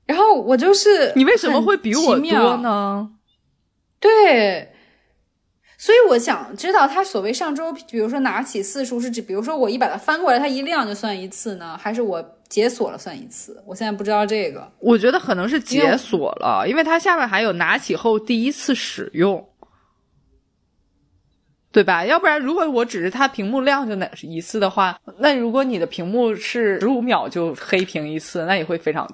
[0.06, 3.10] 然后我就是你为什么会比我多呢？
[4.00, 4.72] 对，
[5.76, 13.60] 所以我想知道，他所谓上周，比如说拿起次数是指，比如说我一把它翻过来，它一亮就算一次呢，还是我解锁了算一次？
[13.66, 14.72] 我现在不知道这个。
[14.78, 19.44] 我觉得可能是解锁了，因为它下面还有拿起后第一次使用。
[21.78, 22.04] 对吧？
[22.04, 29.08] 要不然，如果我只是它屏幕亮就哪一次的话，那如果你的屏幕是十五秒就黑屏一次，那也会非常。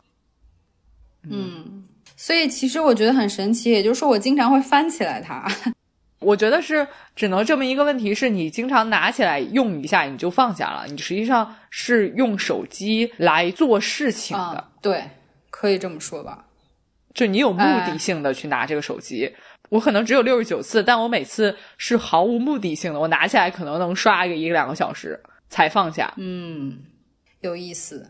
[1.30, 1.84] 嗯，
[2.16, 5.46] 所以其实我觉得很神奇，也就是说我经常会翻起来它。
[6.24, 6.88] 我觉得是
[7.18, 14.66] 只能证明一个问题：是你经常拿起来用一下你就放下了，你实际上是用手机来做事情的。
[14.82, 15.04] 对，
[15.50, 16.46] 可以这么说吧。
[17.14, 19.30] 就你有目的性的去拿这个手机。
[19.74, 25.20] 我可能只有六十九次，但我每次是毫无目的性的，我拿起来可能能刷个一两个小时
[25.50, 26.14] 才放下。
[26.18, 26.78] 嗯，
[27.42, 28.08] 有意思。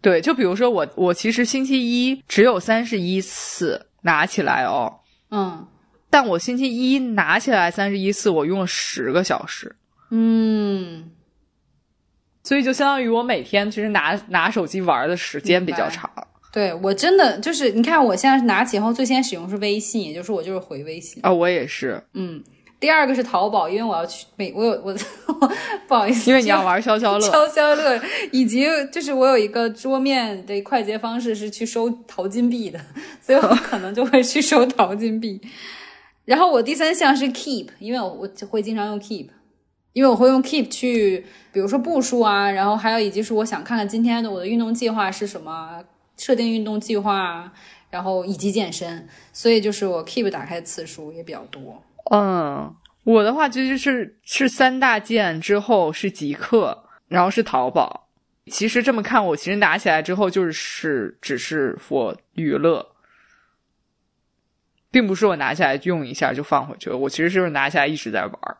[0.00, 5.66] 对，就比如说我，我其实星期一只有三十一次拿起来哦，嗯
[6.08, 9.74] 但我星期一拿起来三十一次，我用了十个小时，
[10.10, 11.10] 嗯，
[12.44, 16.08] 所以就相当于我每天其实拿拿手机玩的时间比较长。
[16.54, 21.18] 对我真的就是，你看我现在拿起后最先使用是微信，也就是我就是回微信。
[21.24, 22.40] 啊、我也是，嗯，
[22.78, 24.94] 第二个是淘宝，因为我要去美，我有我
[25.88, 27.20] 不好意思，因为你要玩消消乐。
[27.20, 28.00] 消消乐，
[28.30, 32.78] 以及就是我有一个桌面的快捷方式是去收淘金币的，
[33.20, 35.40] 所以我可能就会去收淘金币。
[36.24, 39.30] 然后我第三项是 Keep，因为我我就会经常用 Keep，
[39.92, 45.82] 因为我会用 Keep 去，比如说步数啊，然后还有以及是我想看看今天的我的运动计划是什么，
[46.16, 47.52] 设定运动计划，
[47.90, 51.82] 然后以及健身，所以就是我 Keep 打开次数也比较多。
[52.10, 58.08] 嗯，我的话其实是是三大件之后是极客，然后是淘宝。
[58.46, 62.94] 其实这么看，我其实拿起来之后就是只是 for 娱乐，
[64.90, 66.96] 并不是我拿起来用一下就放回去了。
[66.98, 68.56] 我其实是拿起来一直在玩。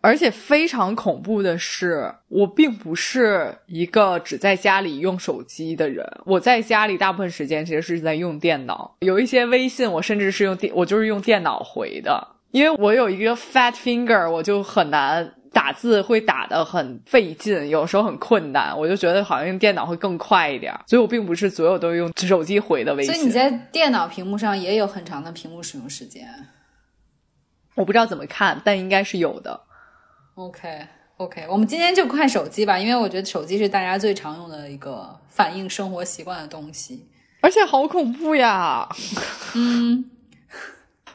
[0.00, 6.06] 而且非常恐怖的是，我并不是一个只在家里用手机的人。
[6.24, 18.78] 我在家里大部分时间其实是在用电脑，有一些微信我甚至是用电，我就是用电脑回的，因为我有一个 fat finger，我就很难打字，会打的很费劲，有时候很困难。
[18.78, 23.12] 我就觉得好像用电脑会更快一点，所以我并不是所有都用手机回的微信。
[23.12, 26.28] 所以你在电脑屏幕上也有很长的屏幕使用时间。
[27.74, 29.60] 我不知道怎么看，但应该是有的。
[30.36, 37.08] OK OK，我们今天就看手机吧，因为我觉得手机是大家最常用的一个反映生活习惯的东西。
[37.40, 38.86] 而且好恐怖呀！
[39.56, 40.10] 嗯，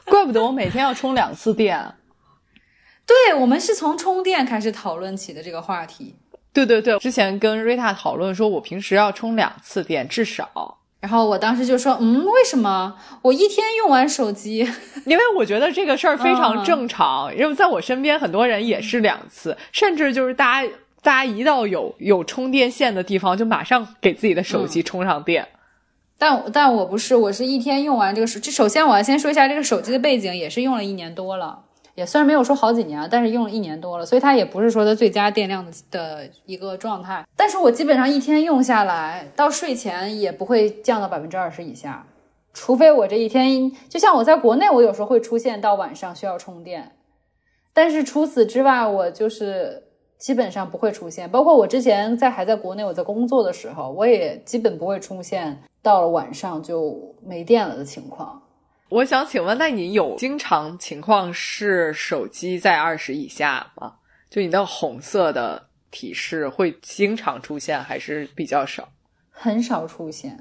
[0.04, 1.94] 怪不得我每天要充两次电。
[3.06, 6.16] 对，我们是从充电开始讨论起的这个话题。
[6.52, 10.78] 对对对，之前跟瑞塔讨论说，我平时要充两次电至少。
[11.02, 14.58] 然后我当时就说，嗯，为什么我一天用完手机？
[15.04, 20.72] 因为我觉得这个事儿非常正常，因为在我身边很多人也是两次，甚至就是大家
[21.02, 25.48] 大家一到有有充电线的地方，就马上给自己的手机充上电。
[26.16, 28.38] 但但我不是，我是一天用完这个手。
[28.38, 31.58] 这首先我要先说一下这个手机的背景，也是用了一年多了，
[31.94, 37.26] 也虽然没有说好几年，但是用了一年多了，所以它也不是说它最佳电量的一个状态。
[37.36, 42.06] 但是我基本上一天用下来，到睡前也不会降到百分之二十以下，
[42.54, 46.92] 除非我这一天，就像我在国内，我有时候会出现到晚上需要充电，
[47.72, 49.82] 但是除此之外，我就是
[50.18, 51.30] 基本上不会出现。
[51.30, 58.41] 包括我之前在还在国内我在工作的时候，我也基本不会出现到了晚上就没电了的情况。
[58.92, 63.94] 我想请问，那你有经常情况是手机在二十以下吗？
[64.28, 68.86] 就你的红色的提示会经常出现，还是比较少？
[69.30, 70.38] 很少出现，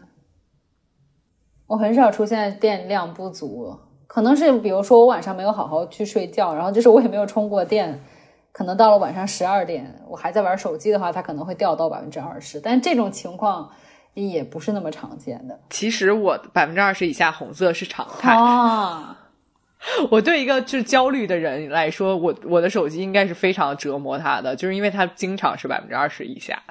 [1.65, 8.03] 我很少出现电量不足，可能是比如说我晚上没有好好去睡觉，然后就是我也没有充过电，
[8.51, 13.71] 可能到了晚上十二点，我还在玩手机的话，它可能会掉到百分之二十，但这种情况
[14.13, 15.59] 也不是那么常见的。
[15.69, 18.35] 其实我百分之二十以下红色是常态。
[18.35, 19.17] 啊，
[20.11, 26.61] 我对一个就是焦虑的人来说，我我的手机应该是非常折磨他的，就是因为他经常是百分之二十以下。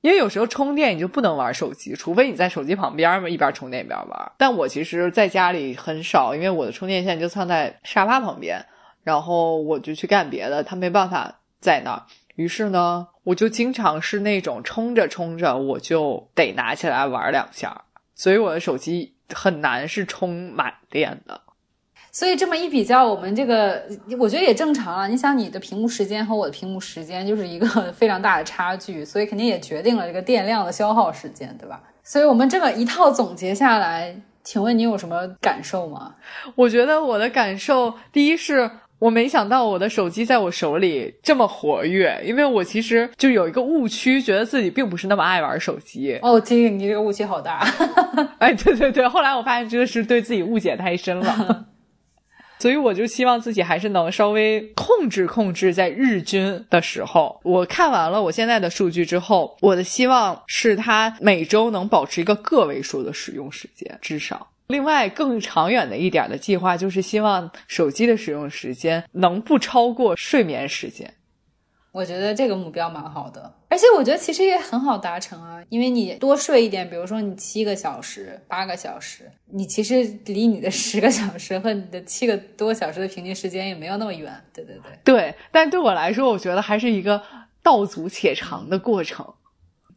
[0.00, 4.32] 因为有时候充电你就不能玩手机，除非你在手机旁边嘛，一边充电一边玩。
[4.36, 8.60] 但我其实在家里很少，因为我的充电线就放在沙发旁边，
[9.04, 12.02] 然后我就去干别的，他没办法在那儿。
[12.36, 21.40] 于是呢，我就经常是那种充着充着我就得拿起来玩两下，所以我的手机很难是充满电的。
[22.10, 23.82] 所以这么一比较，我们这个
[24.18, 25.08] 我觉得也正常了。
[25.08, 31.82] 你想，你的屏幕时间和我的屏幕时间就是一个 非常大的差距，所以肯定也决定了这个电量的消耗时间，对吧？
[32.04, 34.14] 所以我们这么一套总结下来，
[34.44, 36.14] 请问你有什么感受吗？
[36.54, 38.70] 我觉得我的感受，第一是
[39.02, 46.16] 我没想到我的手机在我手里这么活跃，因为我其实就有一个误区，觉得自己并不是那么爱玩手机。
[46.22, 47.66] 哦，金宇，你这个误区好大。
[48.38, 51.66] 哎，对对对，后来我发现真的是对自己误解太深了。
[52.60, 64.46] 所以我就希望自己还是能稍微控制控制，在日均的时候，我看完了我现在的数据之后，我的希望是它每周能保持一个个位数的使用时间，至少。
[64.72, 71.12] 另外，更长远的一点的计划就是希望手机的使用时间能不超过睡眠时间。
[71.92, 84.32] 我觉得这个目标蛮好的，而且我觉得其实也很好达成啊，因为你多睡一点，比如说你七个小时、八个小时，你其实离你的十个小时和你的七个多小时的平均时间也没有那么远。
[84.54, 87.22] 对对对，对，但对我来说，我觉得还是一个
[87.62, 89.34] 道阻且长的过程，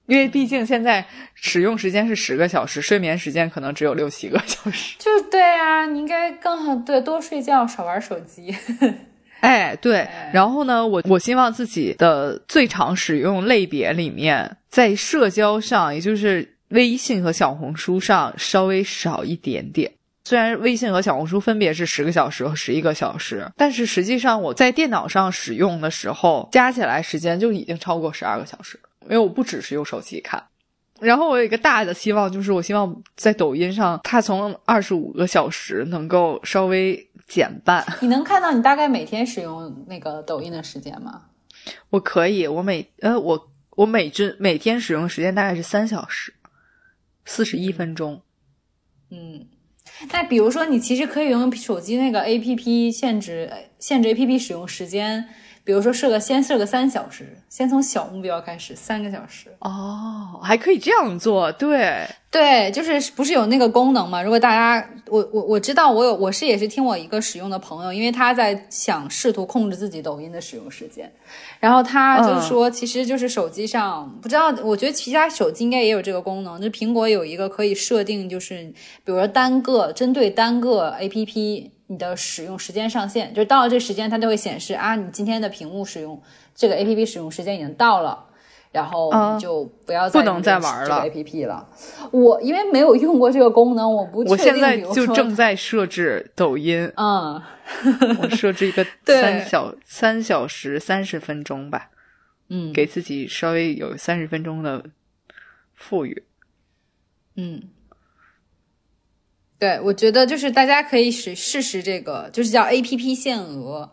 [0.07, 4.95] 因为毕竟现在使用时间是十个小时，睡眠时间可能只有六七个小时。
[4.99, 8.55] 就对啊，你应该更好，对，多睡觉，少玩手机。
[9.41, 19.91] 哎，对，然后呢，我我希望自己的最常使用类别里面，在社交上，也就是微信和小红书上稍微少一点点。
[20.23, 30.43] 虽然微信和小红书分别是十个小时和十一个小时，但是实际上我在电脑上使用的时候，加起来时间就已经超过十二个小时，因为我不只是用手机看。
[30.99, 37.09] 然后我有一个大的希望，就是我希望在抖音上，它从二十五个小时能够稍微。
[37.27, 41.23] 减半，你能看到你大概每天使用那个抖音的时间吗？
[41.89, 46.35] 我可以，我每呃我我每均每天使用时间大概是三小时，
[47.25, 48.21] 四十一分钟。
[49.09, 49.47] 嗯，
[50.11, 55.27] 那比如说你其实可以用手机那个 A P P 限制限制 A P P 使用时间。
[55.65, 64.21] 比如说设个先设个三小时，先从小目标开始，三个小时哦，还可以这样做，对对，就是不是有那个功能吗？
[64.21, 71.11] 如果大家，我我我知道，我有我是也是听我一个使用的朋友，因为他在想试图控制自己抖音的使用时间，
[71.59, 78.55] 然后他就是说，其实就是手机上不知道，我觉得其他手机应该也有这个功能，就苹果有一个可以设定，就是
[79.03, 81.71] 比如说单个针对单个 A P P。
[81.87, 86.19] 你的使用时间上限，就是到了这时间，它就会显示啊，你今天的屏幕使用
[86.55, 88.25] 这个 A P P 使用时间已经到了，
[88.71, 91.69] 然后你就不要再不能再玩了 A P P 了。
[92.11, 97.39] 我因为没有用过这个功能，我不我现在就正在设置抖音，嗯，
[98.19, 101.91] 我设置一个 三小三小时三十分钟吧，
[102.49, 104.85] 嗯，给自己稍微有三十分钟的
[105.75, 106.23] 富裕，
[107.35, 107.61] 嗯。
[109.57, 113.89] 对，我觉得就是大家可以试试试这个，就是叫 A P P 限额，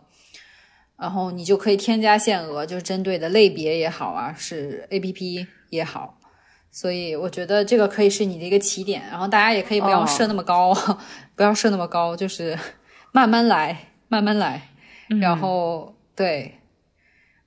[0.97, 6.19] 然后你就可以添加限额，就是针对的类别也好啊，是 A P P 也好，
[6.69, 10.73] 所以我觉得这个可以是你的一个起点，然后大家也可以不要设那么高，
[11.35, 12.59] 不要设那么高，就是
[13.13, 14.69] 慢慢来，慢慢来，
[15.21, 16.59] 然后对，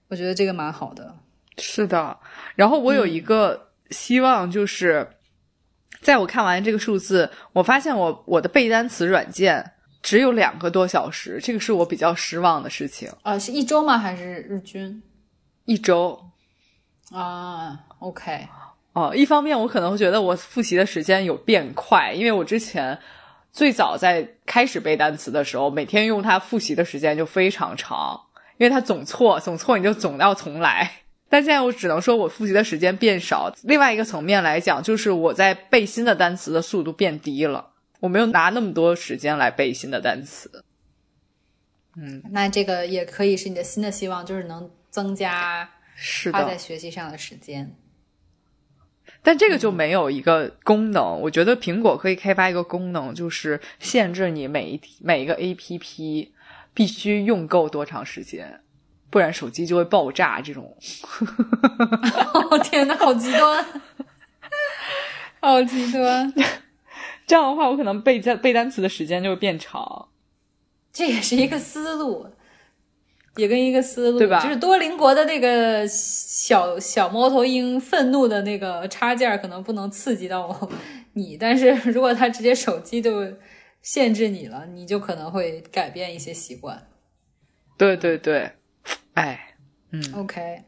[0.08, 1.14] 我觉得这个蛮好的，
[1.58, 2.18] 是的，
[2.54, 5.06] 然后我有一个希望就是。
[6.07, 13.11] 在我看完这个数字，我发现我我的背单词软件只有两个多小时，这个是我比较失望的事情。
[13.24, 13.98] 啊，是一周吗？
[13.98, 15.02] 还是日均？
[15.64, 16.16] 一周。
[17.11, 18.46] 啊，OK。
[18.92, 22.96] 哦，一方面我可能会觉得我复习的时间有变快，因为我之前
[23.50, 28.16] 最早在开始背单词的时候，每天用它复习的时间就非常长，
[28.59, 30.88] 因为它总错，总错你就总要重来。
[31.29, 33.53] 但现在我只能说，我复习的时间变少。
[33.64, 37.72] 另外一个层面来讲，就是我在背新的单词的速度变低了。
[38.01, 40.64] 我没有拿那么多时间来背新的单词。
[41.97, 45.68] 嗯，那这个也可以是你的新的希望，就是能增加
[46.33, 47.74] 花在学习上的时间。
[49.22, 51.20] 但这个就没有一个功能。
[51.22, 56.33] 我觉得苹果可以开发一个功能，就是限制你每一每一个 A P P
[56.72, 58.61] 必须用够多长时间。
[59.11, 60.76] 不然手机就会爆炸，这种。
[62.62, 63.64] 天呐，好极端，
[65.40, 66.32] 好极端。
[67.26, 70.09] 这样的话，我可能背在背单词的时间就会变长。
[70.92, 72.26] 这也是一个思路，
[73.36, 74.40] 也跟一个思路，对吧？
[74.42, 80.68] 就是多邻国的那个小小猫头鹰愤怒的那个插件，可能不能刺激到
[81.12, 83.32] 你，但是如果它直接手机就
[83.82, 86.86] 限制你了，你就可能会改变一些习惯。
[87.76, 88.52] 对对对。
[89.16, 89.54] 哎，
[89.92, 90.62] 嗯，OK，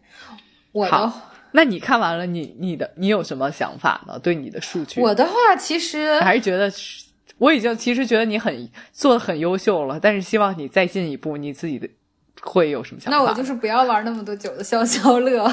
[0.72, 1.12] 我的，
[1.52, 4.18] 那你看完了，你你的你有什么想法呢？
[4.18, 6.72] 对你的数据，我的话其实还是觉得，
[7.36, 11.86] 我已经其实觉得你很做的很优秀了，但是希望你再进一步，你自己的
[12.40, 13.18] 会有什么想法？
[13.18, 15.44] 那我就是不要玩那么多久的消消乐，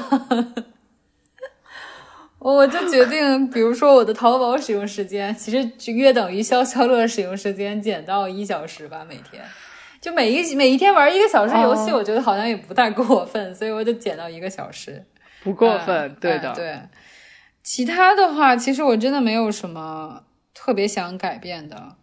[2.39, 9.43] 我就决定，比如说我的淘宝使用时间，其实就约等于消消乐使用时间减到一小时吧，每天。
[10.05, 15.03] 就每一每一天玩一个小时游戏，我觉得好像也不太过分，所以我就减到一个小时，
[15.43, 16.79] 不过分，对的，对。
[17.63, 20.21] 其他的话，其实我真的没有什么
[20.53, 21.95] 特别想改变的，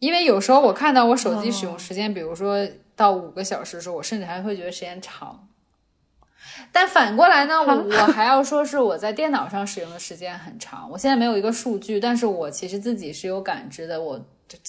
[0.00, 5.48] 因为有时候我看到我手机使用时间，比如说到五个小时的时候，我甚至还会觉得时间长。
[6.70, 10.90] 但反过来呢，我我还要说是我在电脑上使用的时间很长。
[10.90, 14.26] 我现在没有一个数据，但是我其实自己是有感知的，我。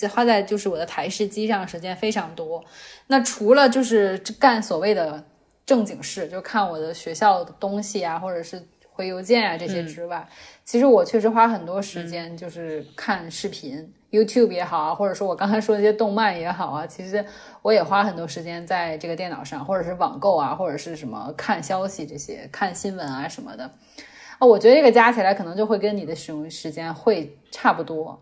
[0.10, 2.64] 花在就是我的台式机上时间非常多，
[3.08, 5.24] 那除了就是干所谓的
[5.66, 8.62] 正经事，就看我的学校的东西啊，或者是
[8.92, 10.28] 回邮件啊这些之外，
[10.64, 17.24] 其实我确实花很多时间就是看视频、y o u t u b e 也好啊，或者说我刚才说的那些动漫也好啊，其实
[17.62, 23.70] 我也花很多时间在这个电脑上，或者是网购啊，或者是什么看消息这些、看新闻啊什么的。
[24.40, 28.20] 啊，我觉得这个加起来可能就会跟你的使用时间会差不多。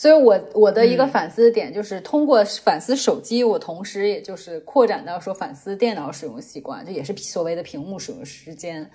[0.00, 8.90] 所以，我我的一个反思点就是通过反思手机，我同时也就是扩展到说反思电脑使用习惯，这也是所谓的屏幕使用时间。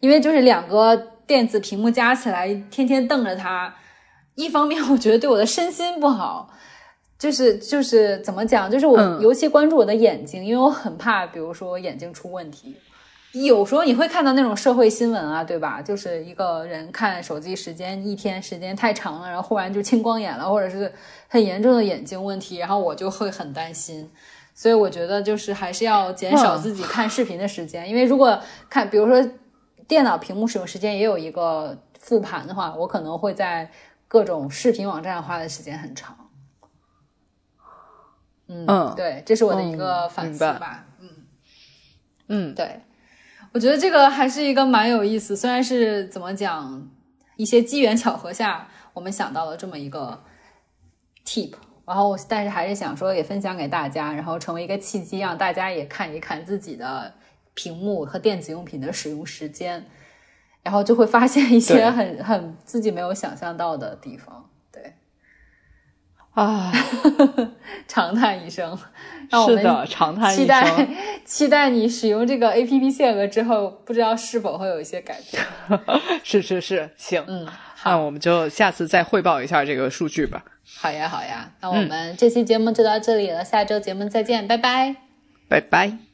[0.00, 0.94] 因为就是两个
[1.26, 3.74] 电子屏幕加起来，天天瞪着它，
[4.34, 6.50] 一方面我觉得对我的身心不好，
[7.18, 12.76] 就是 就是怎么讲，就是我尤其关注我的眼睛，因为我很怕，比如说眼睛出问题。
[13.32, 15.80] 有时候你会看到那种社会新闻啊，对吧？
[15.80, 20.92] 就是一个人看手机时间一天时间太长了，然后忽然就青光眼了，或者是
[21.28, 24.10] 很严重的眼睛问题，然后我就会很担心。
[24.52, 28.38] 所以我觉得就是还是要减少自己看视频的时间，因为如果
[28.68, 29.30] 看，比如说
[29.86, 33.70] 电脑屏幕使用时间也有一个复盘的话，我可能会在
[34.08, 36.16] 各种视频网站花的时间很长。
[38.48, 40.84] 嗯，对，这是我的一个反思吧。
[40.98, 41.08] 嗯
[42.26, 42.80] 嗯，对。
[43.52, 46.88] 我觉得这个还是一个蛮有意思，虽然是怎么讲，
[47.36, 50.22] 一些机缘巧合下我们想到了这么一个
[51.26, 51.54] tip，
[51.84, 57.12] 然后但是还是想说也分享给大家，然后成为一个契机，让大家也看一看自己的
[57.54, 59.84] 屏幕和电子用品的使用时间，
[60.62, 64.39] 然后就会发现一些很很自己没有想象到的地方。
[66.32, 66.72] 啊，
[67.88, 68.78] 长叹一声。
[69.46, 70.44] 是的，长叹一声。
[70.44, 70.88] 期待
[71.24, 75.42] 期待你使用这个 A P P 限额之后，不知道是否会有一些改变。
[76.24, 77.46] 是是是，行，嗯，
[77.84, 80.44] 那我们就下次再汇报一下这个数据吧。
[80.78, 84.96] 好呀好呀，那我们这期节目就到这里了，下周节目再见，拜拜，
[85.48, 86.09] 拜拜。